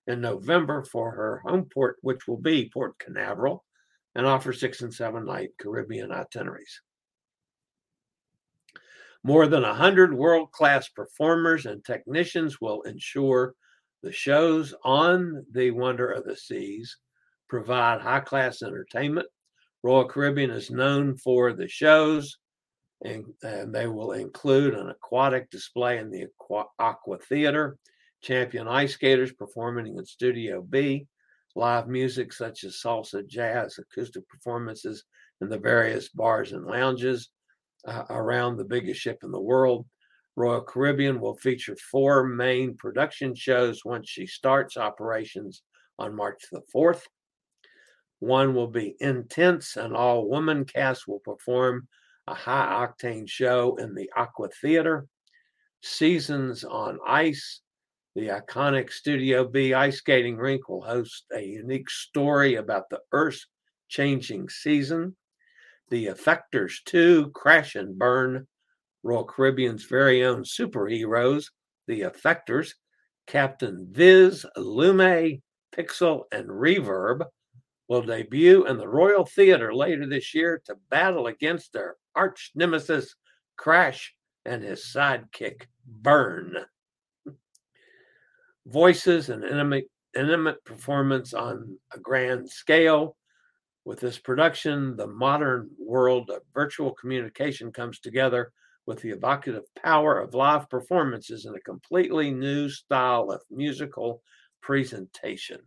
in 0.05 0.21
November 0.21 0.83
for 0.83 1.11
her 1.11 1.41
home 1.43 1.67
port, 1.73 1.97
which 2.01 2.27
will 2.27 2.37
be 2.37 2.69
Port 2.71 2.99
Canaveral, 2.99 3.65
and 4.13 4.27
offer 4.27 4.53
six 4.53 4.81
and 4.81 4.93
seven 4.93 5.25
night 5.25 5.49
Caribbean 5.59 6.11
itineraries. 6.11 6.81
More 9.23 9.47
than 9.47 9.63
100 9.63 10.13
world 10.13 10.51
class 10.51 10.89
performers 10.89 11.65
and 11.65 11.83
technicians 11.83 12.59
will 12.59 12.81
ensure 12.83 13.53
the 14.03 14.11
shows 14.11 14.73
on 14.83 15.45
the 15.51 15.71
Wonder 15.71 16.11
of 16.11 16.25
the 16.25 16.35
Seas 16.35 16.97
provide 17.51 17.99
high 17.99 18.21
class 18.21 18.61
entertainment. 18.61 19.27
Royal 19.83 20.07
Caribbean 20.07 20.51
is 20.51 20.71
known 20.71 21.17
for 21.17 21.51
the 21.51 21.67
shows, 21.67 22.37
and, 23.03 23.25
and, 23.43 23.75
they 23.75 23.87
will 23.87 24.13
include 24.13 24.73
an 24.73 24.89
aquatic 24.89 25.49
display 25.49 25.97
in 25.97 26.09
the 26.09 26.27
Aqua, 26.79 27.17
Theater, 27.27 27.77
champion 28.23 28.69
ice 28.69 28.93
skaters 28.93 29.33
performing 29.33 29.87
in 29.97 30.05
Studio 30.05 30.61
B, 30.61 31.07
live 31.57 31.89
music 31.89 32.31
such 32.31 32.63
as 32.63 32.79
salsa, 32.81 33.27
jazz, 33.27 33.77
acoustic 33.77 34.25
performances 34.29 35.03
in 35.41 35.49
the 35.49 35.59
various 35.59 36.07
bars 36.07 36.53
and 36.53 36.65
lounges, 36.65 37.31
uh, 37.85 38.05
around 38.11 38.55
the 38.55 38.63
biggest 38.63 39.01
ship 39.01 39.17
in 39.23 39.31
the 39.31 39.41
world. 39.41 39.85
Royal 40.37 40.61
Caribbean 40.61 41.19
will 41.19 41.35
feature 41.35 41.75
four 41.91 42.23
main 42.23 42.77
production 42.77 43.35
shows 43.35 43.83
once 43.83 44.09
she 44.09 44.25
starts 44.25 44.77
operations 44.77 45.63
on 45.99 46.15
March 46.15 46.43
the 46.49 46.61
4th. 46.73 47.01
One 48.21 48.53
will 48.53 48.67
be 48.67 48.95
intense, 48.99 49.77
and 49.77 49.95
all 49.95 50.29
woman 50.29 50.63
cast 50.63 51.07
will 51.07 51.21
perform 51.21 51.87
a 52.27 52.35
high 52.35 52.85
octane 52.85 53.27
show 53.27 53.75
in 53.77 53.95
the 53.95 54.11
Aqua 54.15 54.49
Theater. 54.61 55.07
Seasons 55.81 56.63
on 56.63 56.99
Ice, 57.07 57.61
the 58.13 58.27
iconic 58.27 58.91
Studio 58.91 59.47
B 59.47 59.73
ice 59.73 59.97
skating 59.97 60.37
rink 60.37 60.69
will 60.69 60.83
host 60.83 61.25
a 61.35 61.41
unique 61.41 61.89
story 61.89 62.55
about 62.55 62.91
the 62.91 62.99
Earth's 63.11 63.47
changing 63.89 64.49
season. 64.49 65.15
The 65.89 66.05
Effectors 66.05 66.75
2 66.85 67.31
Crash 67.31 67.73
and 67.73 67.97
Burn, 67.97 68.47
Royal 69.01 69.25
Caribbean's 69.25 69.85
very 69.85 70.23
own 70.23 70.43
superheroes, 70.43 71.45
the 71.87 72.01
Effectors, 72.01 72.73
Captain 73.25 73.87
Viz, 73.89 74.45
Lume, 74.55 75.41
Pixel, 75.75 76.25
and 76.31 76.47
Reverb 76.49 77.25
will 77.91 78.01
debut 78.01 78.65
in 78.67 78.77
the 78.77 78.87
Royal 78.87 79.25
Theater 79.25 79.75
later 79.75 80.07
this 80.07 80.33
year 80.33 80.61
to 80.63 80.77
battle 80.89 81.27
against 81.27 81.73
their 81.73 81.97
arch 82.15 82.51
nemesis 82.55 83.15
Crash 83.57 84.15
and 84.45 84.63
his 84.63 84.79
sidekick 84.95 85.63
Burn. 85.85 86.55
Voices 88.65 89.27
and 89.27 89.43
intimate, 89.43 89.91
intimate 90.15 90.63
performance 90.63 91.33
on 91.33 91.77
a 91.93 91.99
grand 91.99 92.49
scale 92.49 93.17
with 93.83 93.99
this 93.99 94.17
production, 94.17 94.95
the 94.95 95.07
modern 95.07 95.69
world 95.77 96.29
of 96.29 96.43
virtual 96.53 96.93
communication 96.93 97.73
comes 97.73 97.99
together 97.99 98.53
with 98.85 99.01
the 99.01 99.09
evocative 99.09 99.65
power 99.83 100.17
of 100.17 100.33
live 100.33 100.69
performances 100.69 101.45
in 101.45 101.53
a 101.55 101.59
completely 101.59 102.31
new 102.31 102.69
style 102.69 103.31
of 103.31 103.41
musical 103.51 104.21
presentation. 104.61 105.59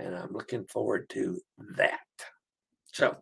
And 0.00 0.14
I'm 0.16 0.32
looking 0.32 0.64
forward 0.64 1.08
to 1.10 1.40
that. 1.76 2.00
So, 2.92 3.16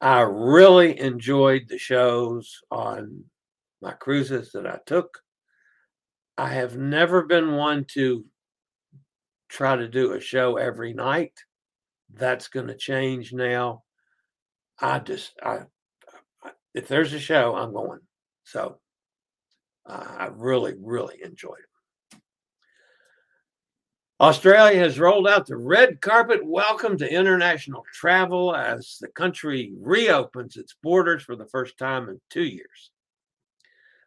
I 0.00 0.20
really 0.20 0.98
enjoyed 0.98 1.68
the 1.68 1.78
shows 1.78 2.60
on 2.70 3.24
my 3.80 3.92
cruises 3.92 4.50
that 4.52 4.66
I 4.66 4.78
took. 4.84 5.18
I 6.36 6.48
have 6.48 6.76
never 6.76 7.22
been 7.22 7.52
one 7.52 7.84
to 7.94 8.24
try 9.48 9.76
to 9.76 9.86
do 9.86 10.12
a 10.12 10.20
show 10.20 10.56
every 10.56 10.92
night 10.92 11.32
that's 12.14 12.48
going 12.48 12.66
to 12.66 12.76
change 12.76 13.32
now. 13.32 13.84
I 14.80 14.98
just, 14.98 15.32
I, 15.42 15.60
if 16.74 16.88
there's 16.88 17.12
a 17.12 17.20
show, 17.20 17.54
I'm 17.54 17.72
going. 17.72 18.00
So 18.44 18.78
uh, 19.86 20.04
I 20.18 20.30
really, 20.34 20.74
really 20.80 21.22
enjoyed 21.22 21.60
it. 21.60 21.71
Australia 24.22 24.78
has 24.78 25.00
rolled 25.00 25.28
out 25.28 25.46
the 25.46 25.56
red 25.56 26.00
carpet 26.00 26.40
welcome 26.44 26.96
to 26.96 27.12
international 27.12 27.84
travel 27.92 28.54
as 28.54 28.96
the 29.00 29.08
country 29.08 29.72
reopens 29.80 30.56
its 30.56 30.76
borders 30.82 31.22
for 31.24 31.36
the 31.36 31.48
first 31.48 31.76
time 31.76 32.08
in 32.08 32.20
two 32.30 32.44
years. 32.44 32.92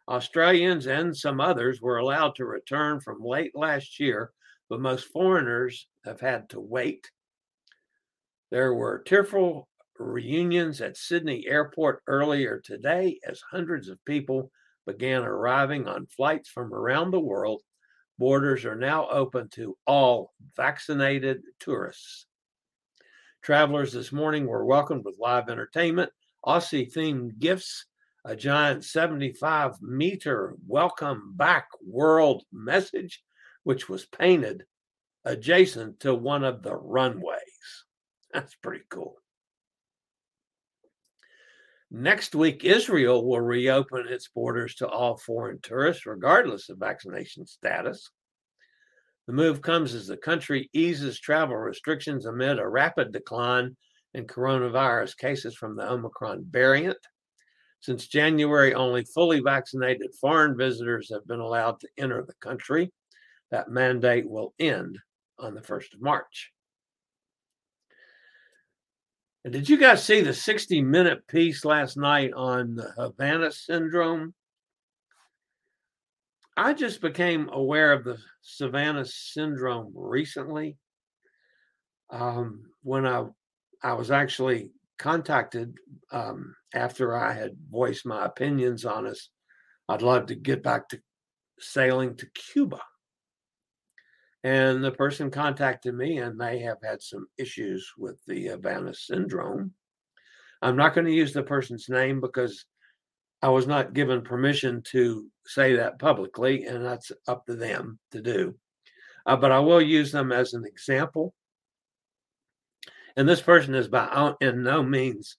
Australians 0.08 0.86
and 0.86 1.14
some 1.14 1.40
others 1.40 1.80
were 1.82 1.98
allowed 1.98 2.34
to 2.34 2.46
return 2.46 2.98
from 3.00 3.22
late 3.22 3.52
last 3.54 4.00
year, 4.00 4.32
but 4.70 4.80
most 4.80 5.04
foreigners 5.12 5.86
have 6.04 6.20
had 6.20 6.48
to 6.48 6.60
wait 6.60 7.10
there 8.50 8.74
were 8.74 9.02
tearful 9.04 9.68
reunions 9.98 10.80
at 10.80 10.96
Sydney 10.96 11.46
Airport 11.48 12.02
earlier 12.06 12.60
today 12.64 13.18
as 13.26 13.40
hundreds 13.50 13.88
of 13.88 14.04
people 14.04 14.50
began 14.86 15.22
arriving 15.22 15.88
on 15.88 16.06
flights 16.06 16.48
from 16.48 16.72
around 16.72 17.10
the 17.10 17.20
world. 17.20 17.62
Borders 18.18 18.64
are 18.64 18.76
now 18.76 19.08
open 19.08 19.48
to 19.50 19.76
all 19.86 20.32
vaccinated 20.56 21.42
tourists. 21.60 22.26
Travelers 23.42 23.92
this 23.92 24.10
morning 24.10 24.46
were 24.46 24.64
welcomed 24.64 25.04
with 25.04 25.18
live 25.18 25.48
entertainment, 25.48 26.10
Aussie 26.44 26.92
themed 26.92 27.38
gifts, 27.38 27.86
a 28.24 28.34
giant 28.34 28.84
75 28.84 29.80
meter 29.82 30.54
welcome 30.66 31.34
back 31.36 31.68
world 31.86 32.44
message, 32.52 33.22
which 33.64 33.88
was 33.88 34.06
painted 34.06 34.64
adjacent 35.24 36.00
to 36.00 36.14
one 36.14 36.42
of 36.42 36.62
the 36.62 36.74
runways. 36.74 37.84
That's 38.32 38.54
pretty 38.54 38.84
cool. 38.88 39.16
Next 41.90 42.34
week, 42.34 42.64
Israel 42.64 43.24
will 43.24 43.40
reopen 43.40 44.08
its 44.08 44.28
borders 44.28 44.74
to 44.76 44.88
all 44.88 45.16
foreign 45.16 45.60
tourists, 45.62 46.04
regardless 46.04 46.68
of 46.68 46.78
vaccination 46.78 47.46
status. 47.46 48.10
The 49.26 49.32
move 49.32 49.62
comes 49.62 49.94
as 49.94 50.06
the 50.06 50.16
country 50.16 50.68
eases 50.72 51.20
travel 51.20 51.56
restrictions 51.56 52.26
amid 52.26 52.58
a 52.58 52.68
rapid 52.68 53.12
decline 53.12 53.76
in 54.14 54.26
coronavirus 54.26 55.16
cases 55.16 55.54
from 55.54 55.76
the 55.76 55.88
Omicron 55.88 56.46
variant. 56.50 56.98
Since 57.80 58.08
January, 58.08 58.74
only 58.74 59.04
fully 59.04 59.40
vaccinated 59.40 60.14
foreign 60.20 60.56
visitors 60.56 61.10
have 61.12 61.26
been 61.26 61.40
allowed 61.40 61.78
to 61.80 61.88
enter 61.98 62.24
the 62.26 62.34
country. 62.40 62.92
That 63.50 63.70
mandate 63.70 64.28
will 64.28 64.54
end 64.58 64.98
on 65.38 65.54
the 65.54 65.60
1st 65.60 65.94
of 65.94 66.02
March. 66.02 66.52
And 69.46 69.52
did 69.52 69.68
you 69.68 69.76
guys 69.76 70.02
see 70.02 70.22
the 70.22 70.34
60 70.34 70.82
minute 70.82 71.24
piece 71.28 71.64
last 71.64 71.96
night 71.96 72.32
on 72.32 72.74
the 72.74 72.90
Havana 72.96 73.52
syndrome? 73.52 74.34
I 76.56 76.72
just 76.72 77.00
became 77.00 77.48
aware 77.52 77.92
of 77.92 78.02
the 78.02 78.18
Havana 78.58 79.04
syndrome 79.04 79.92
recently. 79.94 80.78
Um, 82.10 82.64
when 82.82 83.06
I 83.06 83.26
I 83.84 83.92
was 83.92 84.10
actually 84.10 84.72
contacted 84.98 85.76
um, 86.10 86.52
after 86.74 87.16
I 87.16 87.32
had 87.32 87.52
voiced 87.70 88.04
my 88.04 88.24
opinions 88.24 88.84
on 88.84 89.04
this. 89.04 89.30
I'd 89.88 90.02
love 90.02 90.26
to 90.26 90.34
get 90.34 90.64
back 90.64 90.88
to 90.88 91.00
sailing 91.60 92.16
to 92.16 92.26
Cuba. 92.34 92.80
And 94.46 94.84
the 94.84 94.92
person 94.92 95.32
contacted 95.32 95.92
me 95.92 96.18
and 96.18 96.40
they 96.40 96.60
have 96.60 96.78
had 96.80 97.02
some 97.02 97.26
issues 97.36 97.92
with 97.98 98.24
the 98.28 98.46
Havana 98.46 98.94
syndrome. 98.94 99.72
I'm 100.62 100.76
not 100.76 100.94
going 100.94 101.08
to 101.08 101.12
use 101.12 101.32
the 101.32 101.42
person's 101.42 101.88
name 101.88 102.20
because 102.20 102.64
I 103.42 103.48
was 103.48 103.66
not 103.66 103.92
given 103.92 104.22
permission 104.22 104.82
to 104.92 105.26
say 105.46 105.74
that 105.74 105.98
publicly, 105.98 106.64
and 106.66 106.84
that's 106.84 107.10
up 107.26 107.44
to 107.46 107.56
them 107.56 107.98
to 108.12 108.22
do. 108.22 108.54
Uh, 109.26 109.34
but 109.34 109.50
I 109.50 109.58
will 109.58 109.82
use 109.82 110.12
them 110.12 110.30
as 110.30 110.54
an 110.54 110.64
example. 110.64 111.34
And 113.16 113.28
this 113.28 113.42
person 113.42 113.74
is 113.74 113.88
by 113.88 114.32
in 114.40 114.62
no 114.62 114.80
means 114.80 115.38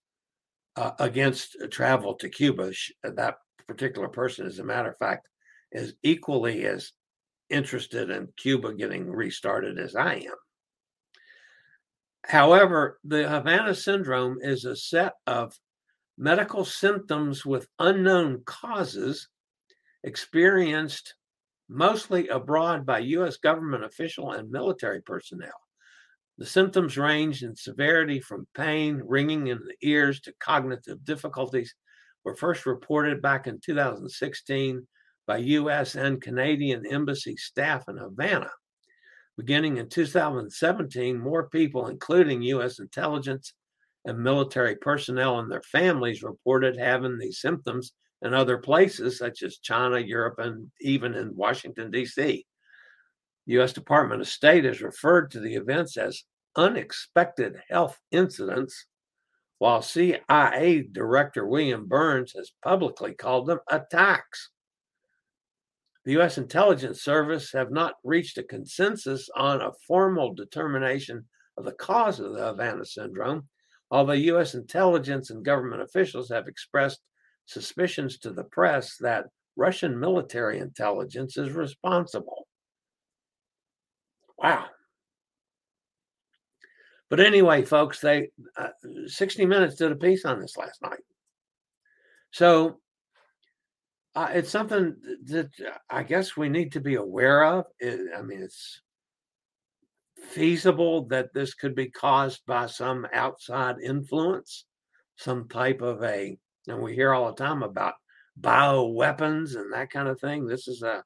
uh, 0.76 0.92
against 1.00 1.56
travel 1.72 2.16
to 2.16 2.28
Cuba. 2.28 2.74
That 3.04 3.38
particular 3.70 4.10
person, 4.10 4.48
as 4.48 4.60
a 4.60 4.66
matter 4.66 4.90
of 4.90 4.98
fact, 4.98 5.30
is 5.72 5.94
equally 6.04 6.66
as 6.66 6.92
interested 7.50 8.10
in 8.10 8.30
Cuba 8.38 8.74
getting 8.74 9.10
restarted 9.10 9.80
as 9.80 9.96
I 9.96 10.16
am. 10.16 10.36
However, 12.26 13.00
the 13.04 13.28
Havana 13.28 13.74
syndrome 13.74 14.40
is 14.42 14.66
a 14.66 14.76
set 14.76 15.14
of 15.26 15.58
medical 16.18 16.66
symptoms 16.66 17.46
with 17.46 17.70
unknown 17.80 18.42
causes 18.46 19.30
experienced 20.04 21.16
mostly 21.70 22.28
abroad 22.28 22.86
by 22.86 23.00
U.S. 23.00 23.38
government 23.38 23.84
official 23.84 24.32
and 24.32 24.50
military 24.50 25.02
personnel. 25.02 25.60
The 26.38 26.46
symptoms 26.46 26.98
range 26.98 27.44
in 27.44 27.56
severity 27.56 28.20
from 28.20 28.48
pain, 28.54 29.02
ringing 29.06 29.48
in 29.48 29.60
the 29.60 29.88
ears, 29.88 30.22
to 30.22 30.34
cognitive 30.40 31.04
difficulties. 31.04 31.74
Were 32.24 32.36
first 32.36 32.66
reported 32.66 33.22
back 33.22 33.48
in 33.48 33.60
2016 33.64 34.86
by 35.28 35.38
U.S. 35.38 35.96
and 35.96 36.22
Canadian 36.22 36.86
embassy 36.86 37.36
staff 37.36 37.84
in 37.90 37.98
Havana. 37.98 38.50
Beginning 39.38 39.78
in 39.78 39.90
2017, 39.90 41.20
more 41.20 41.50
people, 41.50 41.88
including 41.88 42.42
U.S. 42.44 42.80
intelligence 42.80 43.54
and 44.06 44.18
military 44.18 44.78
personnel 44.78 45.40
and 45.40 45.52
their 45.52 45.62
families, 45.62 46.24
reported 46.24 46.78
having 46.78 47.18
these 47.18 47.42
symptoms 47.42 47.92
in 48.24 48.34
other 48.34 48.58
places, 48.58 49.18
such 49.20 49.44
as 49.44 49.58
China, 49.58 50.00
Europe, 50.00 50.40
and 50.40 50.72
even 50.82 51.14
in 51.14 51.36
Washington, 51.36 51.92
D.C. 51.92 52.46
The 53.46 53.54
U.S. 53.54 53.74
Department 53.74 54.22
of 54.22 54.28
State 54.28 54.64
has 54.64 54.82
referred 54.82 55.30
to 55.32 55.40
the 55.40 55.56
events 55.56 55.98
as 55.98 56.24
unexpected 56.56 57.62
health 57.70 58.00
incidents, 58.12 58.88
while 59.60 59.82
CIA 59.82 60.88
Director 60.92 61.46
William 61.46 61.86
Burns 61.88 62.34
has 62.36 62.52
publicly 62.64 63.14
called 63.14 63.48
them 63.48 63.60
attacks 63.70 64.50
the 66.08 66.14
U.S. 66.14 66.38
intelligence 66.38 67.04
service 67.04 67.52
have 67.52 67.70
not 67.70 67.96
reached 68.02 68.38
a 68.38 68.44
consensus 68.44 69.28
on 69.36 69.60
a 69.60 69.74
formal 69.86 70.34
determination 70.34 71.26
of 71.58 71.66
the 71.66 71.74
cause 71.74 72.22
of 72.22 72.32
the 72.34 72.46
Havana 72.46 72.86
syndrome, 72.86 73.50
although 73.92 74.14
U.S. 74.14 74.54
intelligence 74.54 75.32
and 75.32 75.44
government 75.44 75.82
officials 75.82 76.30
have 76.30 76.48
expressed 76.48 77.02
suspicions 77.46 78.20
to 78.20 78.32
the 78.32 78.46
press 78.46 78.96
that 79.02 79.26
Russian 79.58 80.00
military 80.00 80.60
intelligence 80.60 81.36
is 81.36 81.52
responsible. 81.52 82.48
Wow. 84.38 84.68
But 87.10 87.20
anyway, 87.20 87.66
folks, 87.66 88.00
they 88.00 88.30
uh, 88.56 88.70
60 89.08 89.46
Minutes 89.46 89.76
did 89.76 89.92
a 89.92 89.96
piece 89.98 90.24
on 90.24 90.40
this 90.40 90.56
last 90.56 90.82
night. 90.82 91.04
So 92.32 92.80
uh, 94.18 94.30
it's 94.34 94.50
something 94.50 94.96
that 95.26 95.52
I 95.92 96.02
guess 96.02 96.36
we 96.36 96.50
need 96.50 96.72
to 96.72 96.80
be 96.80 96.96
aware 96.96 97.44
of. 97.44 97.66
It, 97.80 98.00
I 98.18 98.24
mean, 98.24 98.42
it's 98.42 98.82
feasible 100.30 101.06
that 101.10 101.36
this 101.36 101.54
could 101.54 101.76
be 101.76 101.92
caused 101.92 102.44
by 102.48 102.66
some 102.66 103.06
outside 103.14 103.76
influence, 103.80 104.66
some 105.18 105.48
type 105.48 105.84
of 105.84 106.02
a, 106.02 106.36
and 106.68 106.82
we 106.82 106.96
hear 106.96 107.14
all 107.14 107.28
the 107.28 107.44
time 107.44 107.62
about 107.62 107.94
bio 108.36 108.88
weapons 108.88 109.54
and 109.54 109.72
that 109.72 109.92
kind 109.92 110.08
of 110.08 110.20
thing. 110.20 110.48
This 110.48 110.68
is 110.68 110.82
a, 110.82 111.04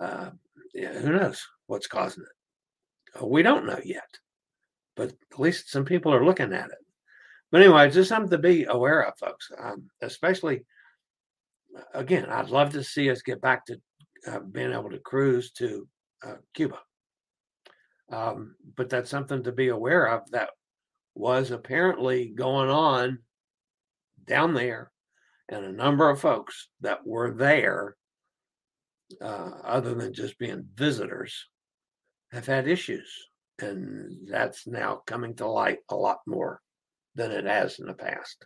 uh, 0.00 0.30
yeah, 0.74 0.92
who 0.92 1.12
knows 1.12 1.40
what's 1.68 1.86
causing 1.86 2.24
it? 2.24 3.22
Uh, 3.22 3.26
we 3.28 3.42
don't 3.42 3.64
know 3.64 3.78
yet, 3.84 4.10
but 4.96 5.12
at 5.30 5.38
least 5.38 5.70
some 5.70 5.84
people 5.84 6.12
are 6.12 6.24
looking 6.24 6.52
at 6.52 6.66
it. 6.66 6.78
But 7.52 7.62
anyway, 7.62 7.88
just 7.92 8.08
something 8.08 8.30
to 8.30 8.38
be 8.38 8.64
aware 8.64 9.02
of, 9.02 9.16
folks, 9.20 9.52
um, 9.56 9.88
especially 10.02 10.64
again, 11.92 12.26
I'd 12.26 12.50
love 12.50 12.72
to 12.72 12.84
see 12.84 13.10
us 13.10 13.22
get 13.22 13.40
back 13.40 13.66
to 13.66 13.80
uh, 14.26 14.40
being 14.40 14.72
able 14.72 14.90
to 14.90 14.98
cruise 14.98 15.50
to 15.52 15.86
uh, 16.26 16.36
Cuba. 16.54 16.78
Um, 18.10 18.54
but 18.76 18.88
that's 18.90 19.10
something 19.10 19.42
to 19.42 19.52
be 19.52 19.68
aware 19.68 20.06
of 20.06 20.30
that 20.30 20.50
was 21.14 21.50
apparently 21.50 22.28
going 22.28 22.70
on 22.70 23.18
down 24.26 24.54
there, 24.54 24.90
and 25.48 25.64
a 25.64 25.72
number 25.72 26.08
of 26.08 26.20
folks 26.20 26.68
that 26.80 27.06
were 27.06 27.32
there, 27.32 27.96
uh, 29.20 29.50
other 29.62 29.94
than 29.94 30.12
just 30.12 30.38
being 30.38 30.66
visitors, 30.74 31.48
have 32.32 32.46
had 32.46 32.66
issues. 32.68 33.10
And 33.60 34.28
that's 34.28 34.66
now 34.66 35.02
coming 35.06 35.34
to 35.36 35.46
light 35.46 35.78
a 35.88 35.94
lot 35.94 36.18
more 36.26 36.60
than 37.14 37.30
it 37.30 37.44
has 37.44 37.78
in 37.78 37.86
the 37.86 37.94
past. 37.94 38.44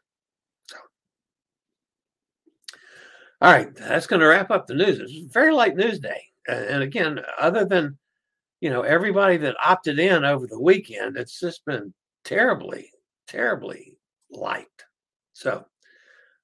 All 3.40 3.52
right, 3.52 3.72
that's 3.76 4.08
going 4.08 4.20
to 4.20 4.26
wrap 4.26 4.50
up 4.50 4.66
the 4.66 4.74
news. 4.74 4.98
It's 4.98 5.32
very 5.32 5.52
light 5.52 5.76
news 5.76 6.00
day. 6.00 6.22
And 6.48 6.82
again, 6.82 7.20
other 7.38 7.64
than, 7.64 7.96
you 8.60 8.68
know, 8.68 8.82
everybody 8.82 9.36
that 9.36 9.54
opted 9.64 10.00
in 10.00 10.24
over 10.24 10.46
the 10.48 10.60
weekend, 10.60 11.16
it's 11.16 11.38
just 11.38 11.64
been 11.64 11.94
terribly, 12.24 12.90
terribly 13.28 13.96
light. 14.30 14.66
So 15.34 15.64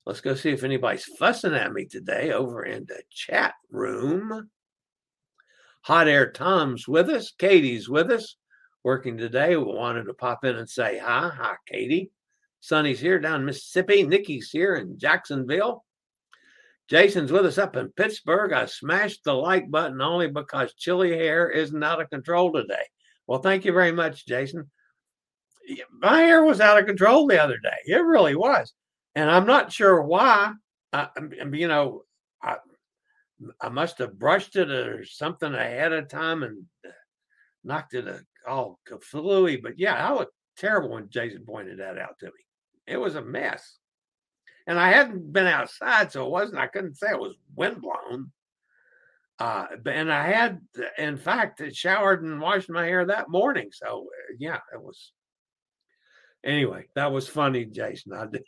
let's 0.06 0.20
go 0.20 0.36
see 0.36 0.50
if 0.50 0.62
anybody's 0.62 1.04
fussing 1.18 1.54
at 1.54 1.72
me 1.72 1.86
today 1.86 2.30
over 2.30 2.64
in 2.64 2.84
the 2.86 3.02
chat 3.10 3.54
room. 3.70 4.50
Hot 5.82 6.06
Air 6.06 6.30
Tom's 6.30 6.86
with 6.86 7.08
us. 7.08 7.32
Katie's 7.36 7.88
with 7.88 8.10
us, 8.12 8.36
working 8.84 9.18
today. 9.18 9.56
We 9.56 9.64
wanted 9.64 10.04
to 10.04 10.14
pop 10.14 10.44
in 10.44 10.54
and 10.56 10.68
say 10.68 10.98
hi. 10.98 11.28
Hi, 11.34 11.54
Katie. 11.66 12.12
Sonny's 12.60 13.00
here 13.00 13.18
down 13.18 13.40
in 13.40 13.46
Mississippi. 13.46 14.04
Nikki's 14.04 14.50
here 14.50 14.76
in 14.76 14.96
Jacksonville. 14.96 15.84
Jason's 16.88 17.32
with 17.32 17.46
us 17.46 17.58
up 17.58 17.76
in 17.76 17.88
Pittsburgh. 17.90 18.52
I 18.52 18.66
smashed 18.66 19.24
the 19.24 19.32
like 19.32 19.70
button 19.70 20.00
only 20.00 20.28
because 20.28 20.74
Chillie 20.74 21.16
hair 21.16 21.50
isn't 21.50 21.82
out 21.82 22.00
of 22.00 22.10
control 22.10 22.52
today. 22.52 22.84
Well, 23.26 23.40
thank 23.40 23.64
you 23.64 23.72
very 23.72 23.92
much, 23.92 24.26
Jason. 24.26 24.70
My 25.98 26.18
hair 26.18 26.44
was 26.44 26.60
out 26.60 26.78
of 26.78 26.86
control 26.86 27.26
the 27.26 27.42
other 27.42 27.56
day. 27.56 27.76
It 27.86 28.04
really 28.04 28.36
was. 28.36 28.74
And 29.14 29.30
I'm 29.30 29.46
not 29.46 29.72
sure 29.72 30.02
why. 30.02 30.52
I, 30.92 31.08
you 31.52 31.68
know, 31.68 32.02
I, 32.42 32.56
I 33.60 33.70
must 33.70 33.98
have 33.98 34.18
brushed 34.18 34.56
it 34.56 34.70
or 34.70 35.04
something 35.04 35.54
ahead 35.54 35.92
of 35.92 36.08
time 36.08 36.42
and 36.42 36.64
uh, 36.86 36.90
knocked 37.64 37.94
it 37.94 38.06
uh, 38.06 38.18
all 38.46 38.78
kaflooey. 38.86 39.62
But 39.62 39.78
yeah, 39.78 40.06
I 40.06 40.12
looked 40.12 40.34
terrible 40.58 40.90
when 40.90 41.08
Jason 41.08 41.44
pointed 41.46 41.78
that 41.78 41.98
out 41.98 42.18
to 42.20 42.26
me. 42.26 42.32
It 42.86 42.98
was 42.98 43.14
a 43.14 43.22
mess 43.22 43.78
and 44.66 44.78
I 44.78 44.90
hadn't 44.90 45.32
been 45.32 45.46
outside, 45.46 46.12
so 46.12 46.24
it 46.26 46.30
wasn't. 46.30 46.58
I 46.58 46.66
couldn't 46.66 46.96
say 46.96 47.10
it 47.10 47.20
was 47.20 47.36
windblown. 47.54 48.32
Uh, 49.38 49.66
and 49.86 50.12
I 50.12 50.26
had, 50.28 50.60
in 50.96 51.16
fact, 51.16 51.60
showered 51.72 52.22
and 52.22 52.40
washed 52.40 52.70
my 52.70 52.84
hair 52.84 53.04
that 53.06 53.28
morning. 53.28 53.70
So 53.72 54.06
uh, 54.06 54.34
yeah, 54.38 54.60
it 54.72 54.80
was. 54.80 55.12
Anyway, 56.44 56.86
that 56.94 57.12
was 57.12 57.28
funny, 57.28 57.64
Jason. 57.64 58.12
I 58.12 58.26
did. 58.26 58.44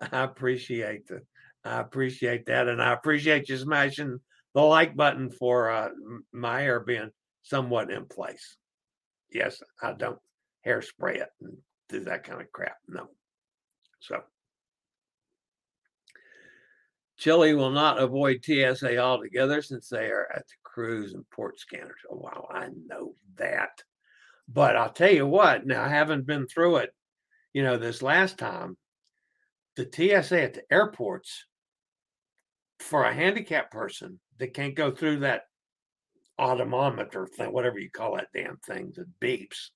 I 0.12 0.22
appreciate 0.24 1.06
the, 1.06 1.22
I 1.64 1.80
appreciate 1.80 2.46
that, 2.46 2.68
and 2.68 2.82
I 2.82 2.92
appreciate 2.92 3.48
you 3.48 3.56
smashing 3.56 4.20
the 4.54 4.60
like 4.60 4.96
button 4.96 5.30
for 5.30 5.70
uh, 5.70 5.88
my 6.32 6.60
hair 6.60 6.80
being 6.80 7.10
somewhat 7.42 7.90
in 7.90 8.06
place. 8.06 8.56
Yes, 9.30 9.62
I 9.80 9.92
don't 9.92 10.18
hairspray 10.66 11.16
it 11.16 11.28
and 11.40 11.56
do 11.88 12.00
that 12.00 12.24
kind 12.24 12.40
of 12.40 12.52
crap. 12.52 12.76
No. 12.88 13.08
So 14.00 14.20
Chillie 17.16 17.54
will 17.54 17.70
not 17.70 18.00
avoid 18.00 18.44
TSA 18.44 18.98
altogether 18.98 19.62
since 19.62 19.88
they 19.88 20.06
are 20.06 20.28
at 20.34 20.46
the 20.48 20.54
cruise 20.64 21.14
and 21.14 21.28
port 21.30 21.60
scanners. 21.60 22.00
Oh, 22.10 22.16
wow, 22.16 22.48
I 22.50 22.68
know 22.86 23.14
that. 23.36 23.82
But 24.48 24.76
I'll 24.76 24.92
tell 24.92 25.12
you 25.12 25.26
what, 25.26 25.66
now 25.66 25.84
I 25.84 25.88
haven't 25.88 26.26
been 26.26 26.46
through 26.46 26.76
it 26.76 26.94
You 27.52 27.62
know, 27.62 27.76
this 27.76 28.02
last 28.02 28.38
time, 28.38 28.76
the 29.76 29.88
TSA 29.90 30.42
at 30.42 30.54
the 30.54 30.62
airports 30.70 31.46
for 32.78 33.04
a 33.04 33.14
handicapped 33.14 33.70
person 33.70 34.18
that 34.38 34.54
can't 34.54 34.74
go 34.74 34.90
through 34.90 35.20
that 35.20 35.42
automometer 36.40 37.28
thing, 37.28 37.52
whatever 37.52 37.78
you 37.78 37.90
call 37.90 38.16
that 38.16 38.28
damn 38.34 38.56
thing 38.58 38.92
that 38.96 39.20
beeps. 39.20 39.70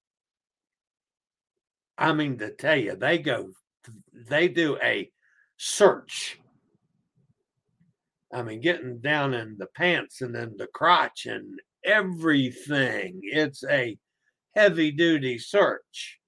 I 1.97 2.13
mean, 2.13 2.39
to 2.39 2.51
tell 2.51 2.77
you, 2.77 2.97
they 2.97 3.19
go, 3.19 3.51
they 4.13 4.49
do 4.49 4.77
a 4.83 5.11
search. 5.57 6.39
I 8.33 8.43
mean, 8.43 8.61
getting 8.61 9.01
down 9.01 9.35
in 9.35 9.57
the 9.59 9.67
pants 9.67 10.21
and 10.21 10.35
then 10.35 10.55
the 10.57 10.67
crotch 10.67 11.27
and 11.27 11.61
everything. 11.85 13.21
It's 13.23 13.65
a 13.65 13.97
heavy 14.55 14.91
duty 14.91 15.39
search. 15.39 16.19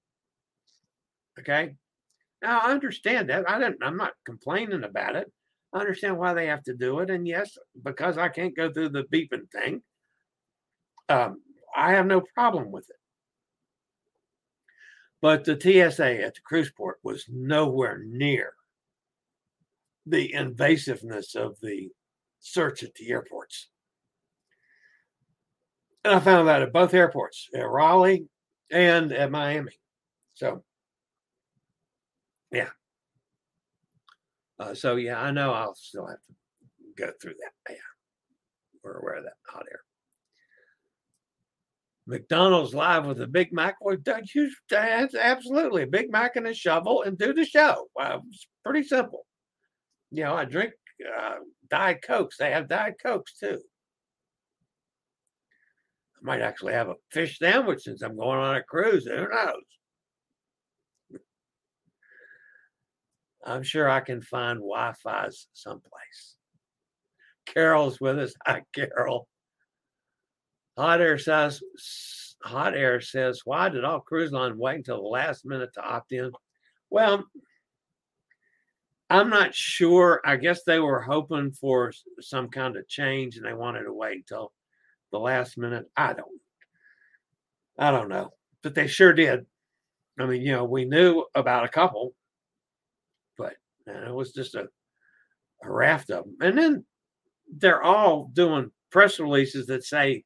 Okay. 1.37 1.75
Now 2.41 2.59
I 2.59 2.71
understand 2.71 3.29
that. 3.29 3.49
I 3.49 3.59
don't 3.59 3.77
I'm 3.83 3.97
not 3.97 4.13
complaining 4.25 4.83
about 4.83 5.15
it. 5.15 5.31
I 5.73 5.79
understand 5.79 6.17
why 6.17 6.33
they 6.33 6.47
have 6.47 6.63
to 6.63 6.73
do 6.73 6.99
it. 6.99 7.09
And 7.09 7.27
yes, 7.27 7.57
because 7.83 8.17
I 8.17 8.29
can't 8.29 8.55
go 8.55 8.71
through 8.71 8.89
the 8.89 9.03
beeping 9.03 9.51
thing, 9.51 9.81
um, 11.09 11.41
I 11.75 11.91
have 11.91 12.05
no 12.05 12.21
problem 12.21 12.71
with 12.71 12.89
it. 12.89 12.95
But 15.21 15.43
the 15.43 15.59
TSA 15.59 16.23
at 16.23 16.35
the 16.35 16.41
cruise 16.43 16.71
port 16.71 16.97
was 17.03 17.25
nowhere 17.29 18.01
near 18.05 18.53
the 20.05 20.33
invasiveness 20.33 21.35
of 21.35 21.57
the 21.61 21.89
search 22.39 22.83
at 22.83 22.93
the 22.95 23.09
airports. 23.11 23.69
And 26.03 26.13
I 26.13 26.19
found 26.19 26.47
that 26.47 26.61
at 26.61 26.73
both 26.73 26.93
airports, 26.93 27.49
at 27.53 27.69
Raleigh 27.69 28.25
and 28.71 29.11
at 29.11 29.31
Miami. 29.31 29.77
So, 30.35 30.63
yeah. 32.51 32.69
Uh, 34.57 34.73
so, 34.73 34.95
yeah, 34.95 35.19
I 35.19 35.31
know 35.31 35.51
I'll 35.51 35.75
still 35.75 36.07
have 36.07 36.17
to 36.27 36.33
go 36.97 37.11
through 37.21 37.35
that. 37.39 37.51
Yeah. 37.69 37.77
We're 38.83 38.99
aware 38.99 39.15
of 39.15 39.23
that 39.25 39.33
hot 39.45 39.65
air. 39.69 39.81
McDonald's 42.07 42.73
live 42.73 43.05
with 43.05 43.21
a 43.21 43.27
Big 43.27 43.53
Mac. 43.53 43.75
Well, 43.81 43.97
that's 44.03 45.15
absolutely 45.15 45.85
Big 45.85 46.11
Mac 46.11 46.37
and 46.37 46.47
a 46.47 46.53
shovel 46.53 47.03
and 47.03 47.17
do 47.17 47.33
the 47.33 47.45
show. 47.45 47.87
It's 47.97 48.47
pretty 48.65 48.83
simple. 48.87 49.25
You 50.11 50.23
know, 50.23 50.35
I 50.35 50.45
drink 50.45 50.73
uh, 51.05 51.35
Diet 51.69 52.03
Cokes. 52.05 52.37
They 52.37 52.51
have 52.51 52.67
Diet 52.67 52.95
Cokes 53.01 53.33
too. 53.39 53.59
I 56.17 56.19
might 56.21 56.41
actually 56.41 56.73
have 56.73 56.89
a 56.89 56.95
fish 57.11 57.39
sandwich 57.39 57.83
since 57.83 58.01
I'm 58.01 58.17
going 58.17 58.39
on 58.39 58.55
a 58.55 58.63
cruise. 58.63 59.05
Who 59.05 59.27
knows? 59.27 59.61
I'm 63.45 63.63
sure 63.63 63.89
I 63.89 64.01
can 64.01 64.21
find 64.21 64.59
Wi 64.59 64.93
Fi's 65.01 65.47
someplace. 65.53 66.35
Carol's 67.45 67.99
with 68.01 68.19
us. 68.19 68.33
Hi, 68.45 68.63
Carol. 68.73 69.27
Hot 70.77 71.01
Air 71.01 71.17
says, 71.17 71.61
Hot 72.43 72.75
Air 72.75 73.01
says, 73.01 73.41
why 73.43 73.69
did 73.69 73.83
all 73.83 73.99
cruise 73.99 74.31
lines 74.31 74.57
wait 74.57 74.77
until 74.77 75.01
the 75.01 75.09
last 75.09 75.45
minute 75.45 75.71
to 75.73 75.81
opt 75.81 76.11
in? 76.11 76.31
Well, 76.89 77.25
I'm 79.09 79.29
not 79.29 79.55
sure. 79.55 80.21
I 80.23 80.35
guess 80.35 80.63
they 80.63 80.79
were 80.79 81.01
hoping 81.01 81.51
for 81.51 81.91
some 82.19 82.49
kind 82.49 82.77
of 82.77 82.87
change 82.87 83.37
and 83.37 83.45
they 83.45 83.53
wanted 83.53 83.83
to 83.83 83.93
wait 83.93 84.17
until 84.17 84.53
the 85.11 85.19
last 85.19 85.57
minute. 85.57 85.89
I 85.97 86.13
don't. 86.13 86.41
I 87.77 87.91
don't 87.91 88.09
know, 88.09 88.31
but 88.61 88.75
they 88.75 88.87
sure 88.87 89.13
did. 89.13 89.45
I 90.19 90.25
mean, 90.25 90.41
you 90.41 90.51
know, 90.51 90.65
we 90.65 90.83
knew 90.85 91.23
about 91.33 91.63
a 91.63 91.69
couple, 91.69 92.13
but 93.37 93.55
it 93.87 94.13
was 94.13 94.33
just 94.33 94.55
a, 94.55 94.67
a 95.63 95.71
raft 95.71 96.09
of 96.09 96.25
them. 96.25 96.35
And 96.41 96.57
then 96.57 96.85
they're 97.57 97.81
all 97.81 98.29
doing 98.33 98.71
press 98.91 99.19
releases 99.19 99.65
that 99.67 99.85
say 99.85 100.23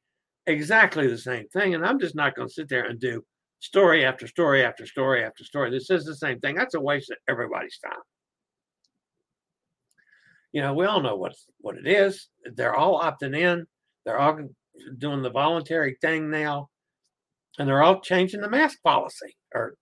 exactly 0.48 1.08
the 1.08 1.18
same 1.18 1.48
thing. 1.50 1.76
And 1.76 1.86
I'm 1.86 2.00
just 2.00 2.16
not 2.16 2.36
going 2.36 2.48
to 2.48 2.54
sit 2.54 2.70
there 2.70 2.86
and 2.86 3.00
do 3.00 3.24
story 3.60 4.04
after 4.04 4.28
story 4.28 4.64
after 4.66 4.86
story 4.86 5.24
after 5.24 5.44
story. 5.44 5.70
This 5.70 5.90
is 5.90 6.06
the 6.06 6.16
same 6.16 6.40
thing. 6.40 6.56
That's 6.56 6.74
a 6.74 6.82
waste 6.82 7.12
of 7.12 7.18
everybody's 7.30 7.78
time. 7.78 8.02
You 10.54 10.62
know, 10.62 10.74
we 10.74 10.86
all 10.86 11.02
know 11.02 11.16
what 11.16 11.36
what 11.60 11.78
it 11.78 11.88
is. 11.88 12.30
They're 12.56 12.76
all 12.76 13.02
opting 13.02 13.38
in. 13.38 13.66
They're 14.06 14.20
all 14.20 14.40
doing 14.98 15.22
the 15.22 15.30
voluntary 15.30 15.98
thing 16.00 16.30
now, 16.30 16.70
and 17.60 17.68
they're 17.68 17.84
all 17.84 18.02
changing 18.02 18.42
the 18.42 18.50
mask 18.50 18.78
policy. 18.84 19.36
Or 19.54 19.76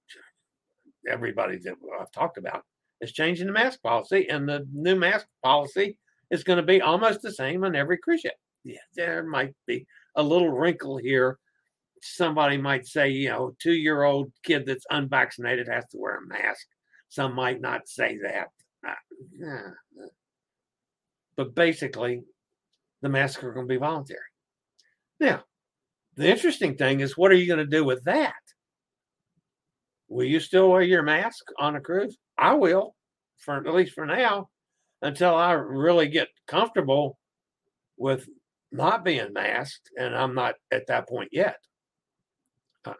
everybody 1.09 1.57
that 1.57 1.75
I've 1.99 2.11
talked 2.11 2.37
about 2.37 2.63
is 3.01 3.11
changing 3.11 3.47
the 3.47 3.53
mask 3.53 3.81
policy, 3.81 4.27
and 4.29 4.47
the 4.47 4.65
new 4.73 4.95
mask 4.95 5.27
policy 5.43 5.97
is 6.29 6.43
going 6.43 6.57
to 6.57 6.63
be 6.63 6.81
almost 6.81 7.21
the 7.21 7.33
same 7.33 7.63
on 7.63 7.75
every 7.75 7.97
cruise 7.97 8.21
ship. 8.21 8.35
Yeah, 8.63 8.77
there 8.95 9.23
might 9.23 9.53
be 9.67 9.85
a 10.15 10.23
little 10.23 10.49
wrinkle 10.49 10.97
here. 10.97 11.37
Somebody 12.01 12.57
might 12.57 12.87
say, 12.87 13.09
you 13.09 13.29
know, 13.29 13.55
two 13.59 13.73
year 13.73 14.03
old 14.03 14.31
kid 14.43 14.65
that's 14.65 14.85
unvaccinated 14.89 15.67
has 15.67 15.85
to 15.89 15.97
wear 15.97 16.17
a 16.17 16.27
mask. 16.27 16.65
Some 17.09 17.35
might 17.35 17.59
not 17.59 17.87
say 17.87 18.17
that. 18.23 18.47
Uh, 18.87 19.71
but 21.41 21.55
basically, 21.55 22.21
the 23.01 23.09
masks 23.09 23.43
are 23.43 23.51
going 23.51 23.67
to 23.67 23.73
be 23.73 23.79
voluntary. 23.79 24.19
Now, 25.19 25.43
the 26.15 26.29
interesting 26.29 26.77
thing 26.77 26.99
is, 26.99 27.17
what 27.17 27.31
are 27.31 27.35
you 27.35 27.47
going 27.47 27.57
to 27.57 27.65
do 27.65 27.83
with 27.83 28.03
that? 28.03 28.35
Will 30.07 30.27
you 30.27 30.39
still 30.39 30.69
wear 30.69 30.83
your 30.83 31.01
mask 31.01 31.43
on 31.57 31.75
a 31.75 31.81
cruise? 31.81 32.15
I 32.37 32.53
will, 32.53 32.93
for 33.39 33.57
at 33.57 33.73
least 33.73 33.93
for 33.93 34.05
now, 34.05 34.49
until 35.01 35.33
I 35.33 35.53
really 35.53 36.09
get 36.09 36.27
comfortable 36.47 37.17
with 37.97 38.29
not 38.71 39.03
being 39.03 39.33
masked, 39.33 39.89
and 39.97 40.15
I'm 40.15 40.35
not 40.35 40.53
at 40.71 40.85
that 40.89 41.09
point 41.09 41.29
yet. 41.31 41.57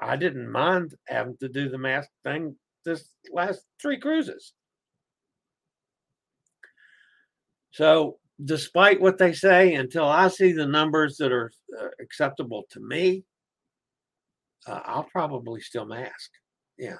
I 0.02 0.16
didn't 0.16 0.52
mind 0.52 0.96
having 1.08 1.38
to 1.42 1.48
do 1.48 1.70
the 1.70 1.78
mask 1.78 2.10
thing 2.24 2.56
this 2.86 3.08
last 3.32 3.62
three 3.80 4.00
cruises. 4.00 4.54
So, 7.70 8.18
despite 8.46 9.02
what 9.02 9.18
they 9.18 9.34
say, 9.34 9.76
until 9.76 10.06
I 10.06 10.28
see 10.28 10.52
the 10.52 10.66
numbers 10.66 11.18
that 11.18 11.32
are 11.32 11.52
uh, 11.80 11.88
acceptable 12.00 12.64
to 12.72 12.80
me, 12.80 13.24
uh, 14.68 14.82
I'll 14.86 15.08
probably 15.12 15.62
still 15.62 15.86
mask. 15.86 16.32
Yeah. 16.78 16.98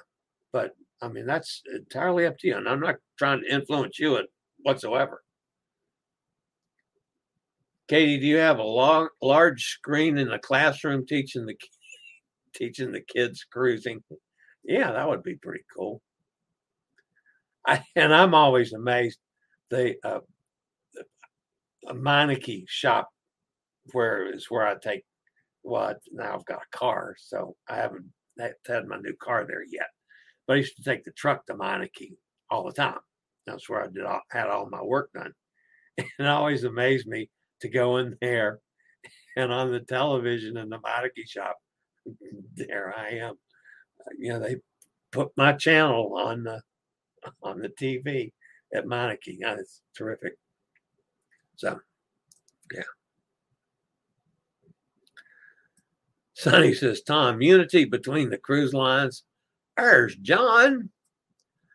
But 0.52 0.74
I 1.00 1.08
mean, 1.08 1.26
that's 1.26 1.62
entirely 1.74 2.26
up 2.26 2.38
to 2.38 2.48
you. 2.48 2.56
And 2.56 2.68
I'm 2.68 2.80
not 2.80 2.96
trying 3.18 3.42
to 3.42 3.52
influence 3.52 3.98
you 3.98 4.18
whatsoever. 4.58 5.22
Katie, 7.88 8.18
do 8.18 8.26
you 8.26 8.36
have 8.36 8.58
a 8.58 8.64
long, 8.64 9.08
large 9.20 9.64
screen 9.64 10.18
in 10.18 10.28
the 10.28 10.38
classroom 10.38 11.04
teaching 11.06 11.46
the 11.46 11.56
teaching 12.54 12.92
the 12.92 13.00
kids 13.00 13.44
cruising? 13.50 14.02
Yeah, 14.64 14.92
that 14.92 15.08
would 15.08 15.22
be 15.22 15.34
pretty 15.34 15.64
cool. 15.76 16.00
I, 17.66 17.84
and 17.96 18.14
I'm 18.14 18.34
always 18.34 18.72
amazed. 18.72 19.18
The 19.70 19.96
uh, 20.04 20.20
a 21.88 21.94
Meineke 21.94 22.64
shop 22.68 23.10
where 23.92 24.32
is 24.32 24.46
where 24.50 24.66
I 24.66 24.76
take. 24.82 25.04
Well, 25.64 25.94
now 26.12 26.34
I've 26.34 26.44
got 26.44 26.62
a 26.62 26.76
car, 26.76 27.14
so 27.18 27.56
I 27.68 27.76
haven't 27.76 28.06
had 28.38 28.86
my 28.86 28.98
new 28.98 29.14
car 29.20 29.46
there 29.46 29.64
yet. 29.64 29.88
But 30.46 30.54
I 30.54 30.56
used 30.58 30.76
to 30.76 30.82
take 30.82 31.04
the 31.04 31.12
truck 31.12 31.46
to 31.46 31.54
Meineke 31.54 32.16
all 32.50 32.64
the 32.64 32.72
time. 32.72 32.98
That's 33.46 33.68
where 33.68 33.82
I 33.82 33.86
did 33.88 34.04
all, 34.04 34.20
had 34.30 34.48
all 34.48 34.68
my 34.70 34.82
work 34.82 35.10
done. 35.14 35.32
And 35.98 36.26
it 36.26 36.26
always 36.26 36.64
amazed 36.64 37.06
me 37.06 37.28
to 37.60 37.68
go 37.68 37.98
in 37.98 38.16
there 38.20 38.60
and 39.36 39.52
on 39.52 39.70
the 39.70 39.80
television 39.80 40.56
in 40.56 40.70
the 40.70 40.78
Meineke 40.78 41.28
shop, 41.28 41.56
there 42.56 42.94
I 42.96 43.10
am. 43.16 43.34
You 44.18 44.32
know, 44.32 44.40
they 44.40 44.56
put 45.12 45.30
my 45.36 45.52
channel 45.52 46.16
on 46.16 46.44
the 46.44 46.60
on 47.42 47.60
the 47.60 47.68
TV 47.68 48.32
at 48.74 48.86
Meineke. 48.86 49.36
It's 49.40 49.82
terrific. 49.96 50.32
So, 51.56 51.80
yeah. 52.72 52.82
Sonny 56.34 56.74
says, 56.74 57.02
Tom, 57.02 57.40
unity 57.40 57.84
between 57.84 58.30
the 58.30 58.38
cruise 58.38 58.74
lines. 58.74 59.24
There's 59.76 60.16
John. 60.16 60.90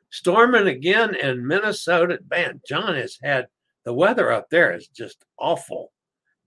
Storming 0.10 0.68
again 0.68 1.16
in 1.16 1.46
Minnesota. 1.46 2.20
Man, 2.30 2.62
John 2.68 2.96
has 2.96 3.18
had 3.22 3.48
the 3.88 3.94
weather 3.94 4.32
up 4.32 4.50
there 4.50 4.74
is 4.74 4.88
just 4.88 5.24
awful. 5.40 5.94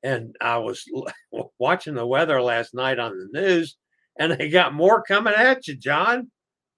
And 0.02 0.36
I 0.40 0.58
was 0.58 0.84
watching 1.58 1.94
the 1.94 2.06
weather 2.06 2.42
last 2.42 2.74
night 2.74 2.98
on 2.98 3.16
the 3.18 3.40
news, 3.40 3.76
and 4.18 4.32
they 4.32 4.50
got 4.50 4.74
more 4.74 5.02
coming 5.02 5.32
at 5.34 5.66
you, 5.66 5.76
John. 5.76 6.30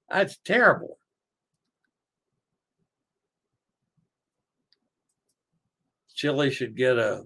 That's 0.09 0.39
terrible. 0.45 0.99
Chillie 6.23 6.53
should 6.53 6.77
get 6.77 6.99
a 6.99 7.25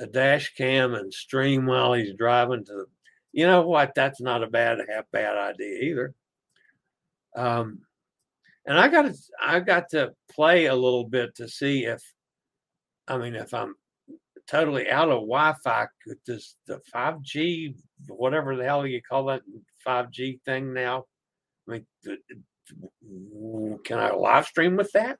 a 0.00 0.06
dash 0.06 0.52
cam 0.54 0.94
and 0.94 1.12
stream 1.12 1.64
while 1.64 1.94
he's 1.94 2.14
driving 2.14 2.62
to. 2.66 2.84
You 3.32 3.46
know 3.46 3.66
what? 3.66 3.94
That's 3.94 4.20
not 4.20 4.42
a 4.42 4.46
bad 4.46 4.78
half 4.86 5.04
bad 5.10 5.38
idea 5.38 5.82
either. 5.82 6.14
Um, 7.34 7.80
and 8.66 8.78
I 8.78 8.88
got 8.88 9.02
to 9.02 9.14
I 9.40 9.60
got 9.60 9.88
to 9.92 10.12
play 10.30 10.66
a 10.66 10.74
little 10.74 11.04
bit 11.04 11.36
to 11.36 11.48
see 11.48 11.86
if 11.86 12.02
I 13.06 13.16
mean 13.16 13.34
if 13.34 13.54
I'm 13.54 13.74
totally 14.46 14.90
out 14.90 15.08
of 15.08 15.20
Wi-Fi, 15.20 15.86
with 16.06 16.22
this 16.26 16.54
the 16.66 16.82
5G 16.94 17.76
whatever 18.08 18.56
the 18.56 18.64
hell 18.64 18.86
you 18.86 19.00
call 19.00 19.24
that 19.26 19.40
5G 19.86 20.42
thing 20.42 20.74
now. 20.74 21.06
I 21.66 21.72
mean, 21.72 21.86
can 23.84 23.98
I 23.98 24.12
live 24.12 24.44
stream 24.44 24.76
with 24.76 24.92
that? 24.92 25.18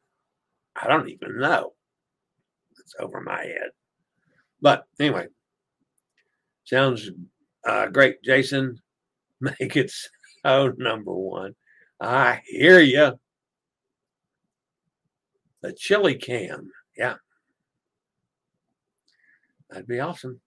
I 0.76 0.88
don't 0.88 1.08
even 1.08 1.38
know. 1.38 1.72
Over 2.98 3.20
my 3.20 3.42
head. 3.42 3.70
But 4.61 4.85
anyway, 4.98 5.27
sounds 6.64 7.11
uh, 7.64 7.87
great, 7.87 8.22
Jason. 8.22 8.81
Make 9.40 9.77
it 9.77 9.92
so 10.44 10.72
number 10.77 11.12
one. 11.12 11.55
I 12.01 12.42
hear 12.46 12.81
you. 12.81 13.18
The 15.62 15.72
chili 15.72 16.14
cam. 16.14 16.70
Yeah. 16.96 17.14
That'd 19.70 19.87
be 19.87 20.01
awesome. 20.01 20.40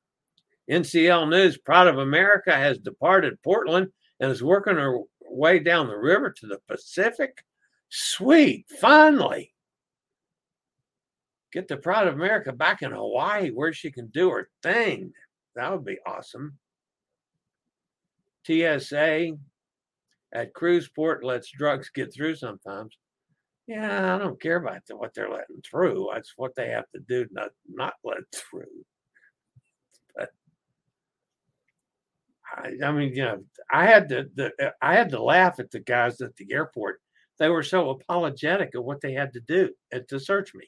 NCL 0.69 1.29
News 1.29 1.57
Pride 1.57 1.87
of 1.87 1.97
America 1.97 2.53
has 2.53 2.77
departed 2.77 3.41
Portland 3.43 3.87
and 4.19 4.31
is 4.31 4.43
working 4.43 4.75
her 4.75 4.99
way 5.21 5.59
down 5.59 5.87
the 5.87 5.97
river 5.97 6.31
to 6.31 6.47
the 6.47 6.59
Pacific. 6.67 7.43
Sweet. 7.89 8.65
Finally. 8.79 9.53
Get 11.51 11.67
the 11.67 11.77
Pride 11.77 12.07
of 12.07 12.13
America 12.13 12.51
back 12.53 12.81
in 12.81 12.91
Hawaii 12.91 13.49
where 13.49 13.73
she 13.73 13.91
can 13.91 14.07
do 14.07 14.29
her 14.29 14.49
thing. 14.63 15.13
That 15.55 15.71
would 15.71 15.85
be 15.85 15.97
awesome. 16.05 16.57
TSA 18.45 19.33
at 20.33 20.53
cruise 20.53 20.87
port 20.87 21.23
lets 21.23 21.51
drugs 21.51 21.89
get 21.89 22.13
through 22.13 22.35
sometimes. 22.35 22.97
Yeah, 23.67 24.15
I 24.15 24.17
don't 24.17 24.41
care 24.41 24.57
about 24.57 24.81
what 24.89 25.13
they're 25.13 25.29
letting 25.29 25.61
through. 25.69 26.09
That's 26.13 26.33
what 26.35 26.55
they 26.55 26.69
have 26.69 26.89
to 26.93 26.99
do 27.07 27.27
not 27.31 27.51
not 27.69 27.93
let 28.03 28.17
through. 28.35 28.85
But 30.15 30.29
I, 32.53 32.71
I 32.83 32.91
mean, 32.91 33.15
you 33.15 33.23
know, 33.23 33.43
I 33.71 33.85
had 33.85 34.09
to 34.09 34.25
the, 34.35 34.73
I 34.81 34.95
had 34.95 35.09
to 35.11 35.23
laugh 35.23 35.59
at 35.59 35.71
the 35.71 35.79
guys 35.79 36.21
at 36.21 36.35
the 36.35 36.51
airport. 36.51 37.01
They 37.39 37.49
were 37.49 37.63
so 37.63 37.89
apologetic 37.91 38.75
of 38.75 38.83
what 38.83 39.01
they 39.01 39.13
had 39.13 39.33
to 39.33 39.39
do 39.39 39.69
to 40.09 40.19
search 40.19 40.53
me, 40.53 40.67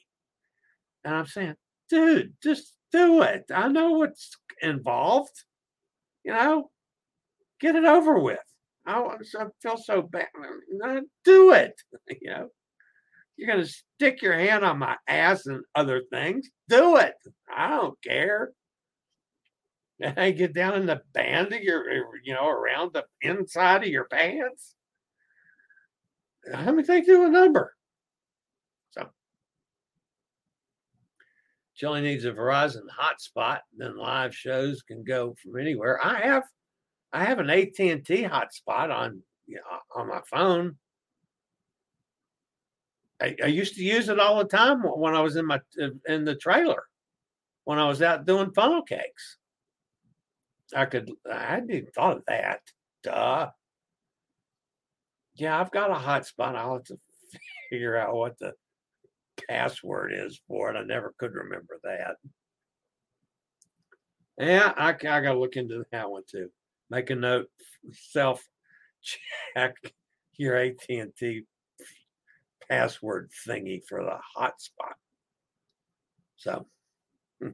and 1.04 1.14
I'm 1.14 1.26
saying, 1.26 1.54
dude, 1.88 2.34
just 2.42 2.74
do 2.92 3.22
it. 3.22 3.44
I 3.54 3.68
know 3.68 3.92
what's 3.92 4.36
involved. 4.62 5.44
You 6.24 6.32
know, 6.32 6.70
get 7.60 7.76
it 7.76 7.84
over 7.84 8.18
with. 8.18 8.38
Oh, 8.86 9.08
I, 9.08 9.42
I 9.42 9.46
feel 9.62 9.76
so 9.76 10.02
bad. 10.02 10.28
Do 11.24 11.52
it. 11.52 11.74
You 12.20 12.30
know, 12.30 12.48
you're 13.36 13.48
going 13.48 13.64
to 13.64 13.74
stick 13.96 14.22
your 14.22 14.34
hand 14.34 14.64
on 14.64 14.78
my 14.78 14.96
ass 15.08 15.46
and 15.46 15.64
other 15.74 16.02
things. 16.10 16.48
Do 16.68 16.96
it. 16.96 17.14
I 17.54 17.70
don't 17.70 18.00
care. 18.02 18.52
And 20.00 20.18
I 20.18 20.32
get 20.32 20.52
down 20.52 20.74
in 20.74 20.86
the 20.86 21.02
band 21.12 21.52
of 21.52 21.62
your, 21.62 21.78
er, 21.78 22.10
you 22.24 22.34
know, 22.34 22.48
around 22.48 22.92
the 22.92 23.04
inside 23.22 23.84
of 23.84 23.88
your 23.88 24.06
pants. 24.06 24.74
How 26.52 26.72
many 26.72 26.82
think 26.82 27.06
do 27.06 27.24
a 27.24 27.30
number? 27.30 27.72
Chillie 31.74 32.02
needs 32.02 32.24
a 32.24 32.32
Verizon 32.32 32.82
hotspot. 32.88 33.60
Then 33.76 33.96
live 33.96 34.34
shows 34.34 34.82
can 34.82 35.02
go 35.02 35.34
from 35.42 35.58
anywhere. 35.58 36.04
I 36.04 36.20
have 36.20 36.44
I 37.12 37.24
have 37.24 37.38
an 37.38 37.50
AT 37.50 37.78
and 37.78 38.04
T 38.04 38.22
hotspot 38.22 38.94
on 38.94 39.22
you 39.46 39.56
know, 39.56 39.78
on 39.94 40.08
my 40.08 40.20
phone. 40.26 40.76
I, 43.20 43.36
I, 43.42 43.46
used 43.46 43.76
to 43.76 43.84
use 43.84 44.08
it 44.08 44.18
all 44.18 44.38
the 44.38 44.44
time 44.44 44.82
when 44.82 45.14
I 45.14 45.20
was 45.20 45.36
in 45.36 45.46
my 45.46 45.60
in 46.08 46.24
the 46.24 46.34
trailer, 46.34 46.82
when 47.64 47.78
I 47.78 47.86
was 47.86 48.02
out 48.02 48.26
doing 48.26 48.52
funnel 48.52 48.82
cakes. 48.82 49.38
I 50.74 50.86
could 50.86 51.10
I 51.30 51.44
hadn't 51.44 51.70
even 51.70 51.90
thought 51.92 52.18
of 52.18 52.24
that. 52.26 52.60
Duh. 53.02 53.50
Yeah, 55.36 55.60
I've 55.60 55.70
got 55.70 55.90
a 55.90 55.94
hotspot. 55.94 56.56
I'll 56.56 56.74
have 56.74 56.84
to 56.84 56.98
figure 57.70 57.96
out 57.96 58.14
what 58.14 58.38
the 58.38 58.54
password 59.48 60.12
is 60.14 60.40
for 60.48 60.70
it. 60.70 60.76
I 60.76 60.82
never 60.82 61.14
could 61.18 61.34
remember 61.34 61.78
that. 61.84 62.16
Yeah, 64.38 64.72
I, 64.76 64.88
I 64.88 64.92
got 64.92 65.20
to 65.20 65.38
look 65.38 65.56
into 65.56 65.84
that 65.92 66.10
one 66.10 66.22
too 66.28 66.50
make 66.90 67.10
a 67.10 67.14
note, 67.14 67.48
self 67.92 68.46
check 69.02 69.76
your 70.36 70.56
AT&T 70.56 71.42
password 72.68 73.30
thingy 73.46 73.80
for 73.88 74.02
the 74.02 74.18
hotspot. 74.36 74.94
So, 76.36 76.66
hmm. 77.40 77.50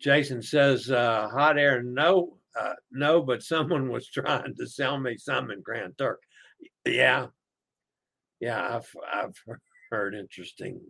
Jason 0.00 0.42
says, 0.42 0.90
uh, 0.90 1.28
hot 1.28 1.58
air, 1.58 1.82
no, 1.82 2.38
uh, 2.58 2.74
no, 2.90 3.22
but 3.22 3.42
someone 3.42 3.90
was 3.90 4.08
trying 4.08 4.54
to 4.56 4.66
sell 4.66 4.98
me 4.98 5.16
some 5.16 5.50
in 5.50 5.60
Grand 5.60 5.98
Turk. 5.98 6.22
Yeah. 6.84 7.26
Yeah, 8.40 8.76
I've, 8.76 8.90
I've 9.12 9.36
heard 9.90 10.14
interesting 10.14 10.80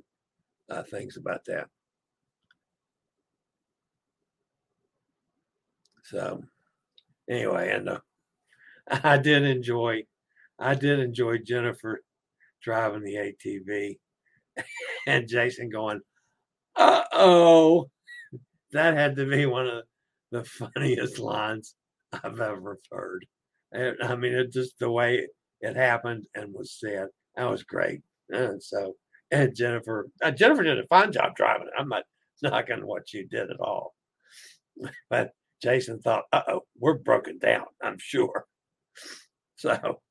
uh, 0.70 0.82
things 0.82 1.16
about 1.16 1.44
that. 1.46 1.68
So 6.04 6.42
anyway, 7.30 7.72
and 7.72 7.88
uh, 7.88 8.00
I 9.04 9.18
did 9.18 9.44
enjoy, 9.44 10.04
I 10.58 10.74
did 10.74 11.00
enjoy 11.00 11.38
Jennifer 11.38 12.02
driving 12.62 13.02
the 13.04 13.16
ATV 13.16 13.98
and 15.06 15.28
Jason 15.28 15.70
going, 15.70 16.00
uh 16.76 17.04
oh. 17.12 17.86
That 18.72 18.94
had 18.96 19.16
to 19.16 19.26
be 19.26 19.46
one 19.46 19.66
of 19.68 19.84
the 20.32 20.44
funniest 20.44 21.18
lines 21.18 21.74
I've 22.12 22.40
ever 22.40 22.78
heard. 22.92 23.24
I 23.74 24.16
mean, 24.16 24.34
it 24.34 24.52
just 24.52 24.78
the 24.78 24.90
way 24.90 25.28
it 25.60 25.76
happened 25.76 26.26
and 26.34 26.52
was 26.52 26.76
said. 26.78 27.08
That 27.36 27.50
was 27.50 27.62
great. 27.62 28.00
And 28.30 28.62
so, 28.62 28.96
and 29.30 29.54
Jennifer, 29.54 30.08
uh, 30.22 30.30
Jennifer 30.30 30.62
did 30.62 30.78
a 30.78 30.86
fine 30.86 31.12
job 31.12 31.36
driving 31.36 31.68
it. 31.68 31.72
I'm 31.78 31.88
not 31.88 32.04
knocking 32.42 32.86
what 32.86 33.12
you 33.12 33.26
did 33.26 33.50
at 33.50 33.60
all, 33.60 33.94
but 35.10 35.32
Jason 35.62 36.00
thought, 36.00 36.24
uh 36.32 36.42
oh, 36.48 36.60
we're 36.78 36.94
broken 36.94 37.38
down, 37.38 37.66
I'm 37.82 37.98
sure. 37.98 38.46
So, 39.58 40.02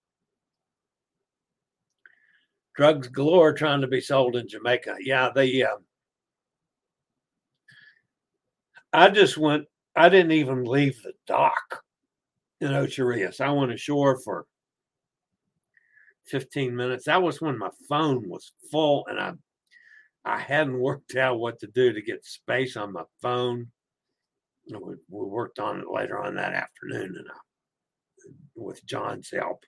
drugs 2.75 3.09
galore 3.09 3.53
trying 3.53 3.81
to 3.81 3.87
be 3.87 4.01
sold 4.01 4.35
in 4.35 4.47
Jamaica. 4.47 4.95
Yeah, 4.99 5.29
they, 5.29 5.61
uh, 5.61 5.77
I 8.91 9.09
just 9.09 9.37
went, 9.37 9.65
I 9.95 10.09
didn't 10.09 10.31
even 10.31 10.63
leave 10.63 10.99
the 11.03 11.13
dock 11.27 11.83
in 12.59 12.73
Ocho 12.73 13.03
Rios. 13.03 13.39
I 13.39 13.51
went 13.51 13.71
ashore 13.71 14.19
for 14.19 14.47
15 16.27 16.75
minutes. 16.75 17.05
That 17.05 17.21
was 17.21 17.41
when 17.41 17.57
my 17.57 17.69
phone 17.87 18.27
was 18.27 18.51
full 18.71 19.05
and 19.07 19.19
I 19.19 19.33
I 20.23 20.39
hadn't 20.39 20.79
worked 20.79 21.15
out 21.15 21.39
what 21.39 21.59
to 21.59 21.67
do 21.67 21.93
to 21.93 22.01
get 22.01 22.25
space 22.25 22.77
on 22.77 22.93
my 22.93 23.03
phone 23.21 23.71
we, 24.69 24.95
we 25.09 25.25
worked 25.25 25.59
on 25.59 25.79
it 25.79 25.91
later 25.91 26.19
on 26.19 26.35
that 26.35 26.53
afternoon 26.53 27.15
and 27.17 27.27
I, 27.29 28.31
with 28.55 28.85
John's 28.85 29.29
help. 29.31 29.63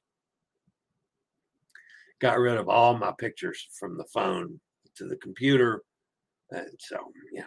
Got 2.20 2.40
rid 2.40 2.58
of 2.58 2.68
all 2.68 2.98
my 2.98 3.14
pictures 3.18 3.68
from 3.80 3.98
the 3.98 4.06
phone 4.06 4.60
to 4.96 5.06
the 5.06 5.18
computer. 5.18 5.84
And 6.52 6.72
so, 6.80 6.98
yeah. 7.32 7.44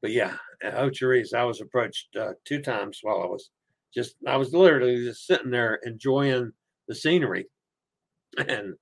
But 0.00 0.12
yeah, 0.12 0.34
at 0.62 0.74
Ocho 0.74 1.08
Rios, 1.08 1.34
I 1.34 1.44
was 1.44 1.60
approached 1.60 2.16
uh, 2.16 2.32
two 2.44 2.62
times 2.62 3.00
while 3.02 3.22
I 3.22 3.26
was 3.26 3.50
just, 3.92 4.14
I 4.26 4.36
was 4.36 4.54
literally 4.54 5.04
just 5.04 5.26
sitting 5.26 5.50
there 5.50 5.80
enjoying 5.84 6.52
the 6.86 6.94
scenery 6.94 7.46
and, 8.38 8.74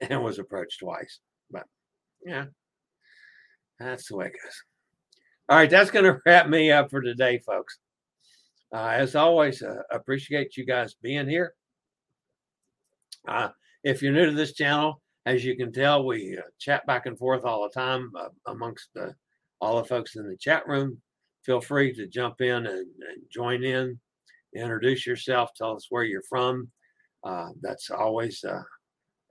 and 0.00 0.22
was 0.22 0.38
approached 0.38 0.80
twice. 0.80 1.20
But 1.50 1.64
yeah, 2.24 2.46
that's 3.78 4.08
the 4.08 4.16
way 4.16 4.26
it 4.26 4.32
goes. 4.32 4.62
All 5.48 5.58
right, 5.58 5.68
that's 5.68 5.90
going 5.90 6.06
to 6.06 6.18
wrap 6.24 6.48
me 6.48 6.72
up 6.72 6.90
for 6.90 7.02
today, 7.02 7.38
folks. 7.38 7.78
Uh, 8.74 8.88
as 8.88 9.14
always, 9.14 9.62
uh, 9.62 9.82
appreciate 9.92 10.56
you 10.56 10.64
guys 10.64 10.96
being 11.02 11.28
here. 11.28 11.54
Uh, 13.28 13.48
if 13.84 14.02
you're 14.02 14.12
new 14.12 14.26
to 14.26 14.32
this 14.32 14.54
channel, 14.54 15.00
as 15.26 15.44
you 15.44 15.56
can 15.56 15.70
tell, 15.70 16.04
we 16.04 16.36
uh, 16.36 16.42
chat 16.58 16.86
back 16.86 17.06
and 17.06 17.18
forth 17.18 17.44
all 17.44 17.62
the 17.62 17.80
time 17.80 18.10
uh, 18.18 18.28
amongst 18.46 18.88
all 19.60 19.76
the 19.76 19.88
folks 19.88 20.16
in 20.16 20.26
the 20.26 20.36
chat 20.36 20.66
room. 20.66 21.00
Feel 21.44 21.60
free 21.60 21.92
to 21.94 22.06
jump 22.06 22.40
in 22.40 22.66
and, 22.66 22.66
and 22.66 23.22
join 23.30 23.62
in, 23.62 24.00
introduce 24.56 25.06
yourself, 25.06 25.50
tell 25.56 25.76
us 25.76 25.86
where 25.90 26.04
you're 26.04 26.22
from. 26.28 26.70
Uh, 27.22 27.50
that's 27.60 27.90
always 27.90 28.44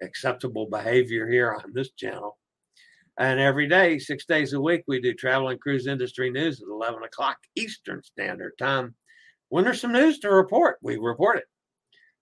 acceptable 0.04 0.68
behavior 0.70 1.28
here 1.28 1.54
on 1.54 1.74
this 1.74 1.92
channel. 1.92 2.38
And 3.18 3.40
every 3.40 3.68
day, 3.68 4.00
six 4.00 4.26
days 4.26 4.54
a 4.54 4.62
week, 4.62 4.84
we 4.88 5.00
do 5.00 5.14
travel 5.14 5.50
and 5.50 5.62
cruise 5.62 5.86
industry 5.86 6.32
news 6.32 6.62
at 6.62 6.68
11 6.68 7.04
o'clock 7.04 7.38
Eastern 7.56 8.02
Standard 8.04 8.54
Time. 8.58 8.96
When 9.50 9.64
there's 9.64 9.82
some 9.82 9.94
news 9.94 10.20
to 10.20 10.30
report, 10.32 10.78
we 10.82 10.98
report 10.98 11.38
it. 11.38 11.46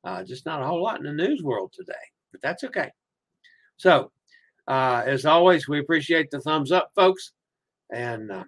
Uh, 0.03 0.23
just 0.23 0.45
not 0.45 0.61
a 0.61 0.65
whole 0.65 0.83
lot 0.83 0.99
in 0.99 1.05
the 1.05 1.13
news 1.13 1.41
world 1.43 1.73
today, 1.73 1.93
but 2.31 2.41
that's 2.41 2.63
okay. 2.65 2.89
So, 3.77 4.11
uh, 4.67 5.03
as 5.05 5.25
always, 5.25 5.67
we 5.67 5.79
appreciate 5.79 6.29
the 6.29 6.41
thumbs 6.41 6.71
up, 6.71 6.91
folks. 6.95 7.31
And 7.93 8.31
uh, 8.31 8.43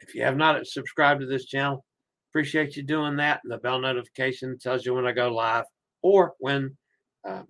if 0.00 0.14
you 0.14 0.22
have 0.22 0.36
not 0.36 0.66
subscribed 0.66 1.20
to 1.20 1.26
this 1.26 1.44
channel, 1.44 1.84
appreciate 2.30 2.76
you 2.76 2.82
doing 2.82 3.16
that. 3.16 3.40
And 3.44 3.52
the 3.52 3.58
bell 3.58 3.78
notification 3.78 4.58
tells 4.58 4.84
you 4.84 4.94
when 4.94 5.06
I 5.06 5.12
go 5.12 5.28
live 5.28 5.64
or 6.02 6.34
when 6.38 6.76
um, 7.28 7.46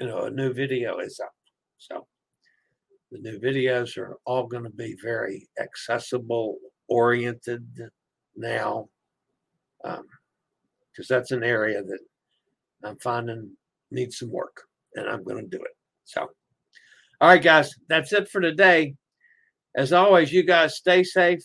you 0.00 0.06
know 0.06 0.24
a 0.24 0.30
new 0.30 0.52
video 0.52 0.98
is 0.98 1.20
up. 1.22 1.32
So 1.78 2.06
the 3.10 3.18
new 3.18 3.38
videos 3.38 3.96
are 3.96 4.16
all 4.24 4.46
going 4.46 4.64
to 4.64 4.70
be 4.70 4.96
very 5.02 5.48
accessible 5.60 6.58
oriented 6.88 7.66
now 8.36 8.88
because 9.82 9.98
um, 9.98 11.06
that's 11.08 11.30
an 11.30 11.42
area 11.42 11.82
that 11.82 11.98
I'm 12.84 12.96
finding 12.98 13.52
needs 13.90 14.18
some 14.18 14.30
work 14.30 14.62
and 14.94 15.08
I'm 15.08 15.24
going 15.24 15.42
to 15.42 15.56
do 15.56 15.62
it. 15.62 15.76
So, 16.04 16.22
all 17.20 17.28
right, 17.28 17.42
guys, 17.42 17.74
that's 17.88 18.12
it 18.12 18.28
for 18.28 18.40
today. 18.40 18.94
As 19.76 19.92
always, 19.92 20.32
you 20.32 20.42
guys 20.42 20.76
stay 20.76 21.04
safe, 21.04 21.40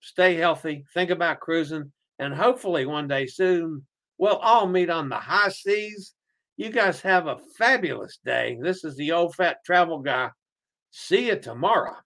stay 0.00 0.34
healthy, 0.34 0.84
think 0.94 1.10
about 1.10 1.40
cruising, 1.40 1.92
and 2.18 2.34
hopefully 2.34 2.86
one 2.86 3.08
day 3.08 3.26
soon 3.26 3.84
we'll 4.18 4.36
all 4.36 4.66
meet 4.66 4.90
on 4.90 5.08
the 5.08 5.16
high 5.16 5.50
seas. 5.50 6.14
You 6.58 6.70
guys 6.70 7.02
have 7.02 7.26
a 7.26 7.36
fabulous 7.58 8.18
day. 8.24 8.56
This 8.58 8.82
is 8.82 8.96
the 8.96 9.12
old 9.12 9.34
fat 9.34 9.58
travel 9.66 9.98
guy. 9.98 10.30
See 10.90 11.26
you 11.26 11.36
tomorrow. 11.36 11.96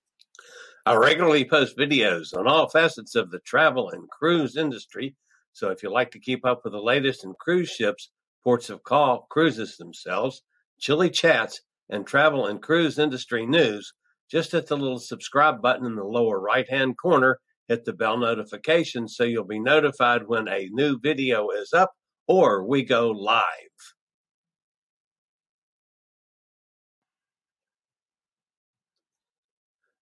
I 0.85 0.97
regularly 0.97 1.45
post 1.45 1.79
videos 1.79 2.37
on 2.37 2.49
all 2.49 2.69
facets 2.69 3.15
of 3.15 3.31
the 3.31 3.39
travel 3.47 3.91
and 3.91 4.11
cruise 4.11 4.57
industry. 4.57 5.15
So 5.53 5.71
if 5.71 5.85
you 5.85 5.93
like 5.93 6.11
to 6.11 6.19
keep 6.19 6.45
up 6.45 6.63
with 6.65 6.73
the 6.73 6.83
latest 6.83 7.23
in 7.23 7.35
cruise 7.39 7.71
ships, 7.71 8.11
ports 8.43 8.71
of 8.71 8.83
call, 8.83 9.29
cruises 9.31 9.77
themselves, 9.77 10.43
Chillie 10.81 11.11
chats, 11.11 11.61
and 11.89 12.05
travel 12.05 12.47
and 12.47 12.61
cruise 12.61 12.99
industry 12.99 13.47
news, 13.47 13.93
just 14.29 14.51
hit 14.51 14.67
the 14.67 14.77
little 14.77 14.99
subscribe 14.99 15.63
button 15.63 15.87
in 15.87 15.95
the 15.95 16.03
lower 16.03 16.41
right 16.41 16.69
hand 16.69 16.97
corner. 17.01 17.39
Hit 17.69 17.85
the 17.85 17.93
bell 17.93 18.17
notification 18.17 19.07
so 19.07 19.23
you'll 19.23 19.45
be 19.45 19.61
notified 19.61 20.27
when 20.27 20.49
a 20.49 20.69
new 20.73 20.99
video 20.99 21.51
is 21.51 21.73
up 21.73 21.93
or 22.27 22.67
we 22.67 22.83
go 22.83 23.11
live. 23.11 23.45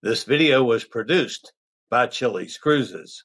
This 0.08 0.24
video 0.24 0.64
was 0.64 0.84
produced 0.84 1.52
by 1.90 2.06
Chillie's 2.06 2.56
Cruises. 2.56 3.24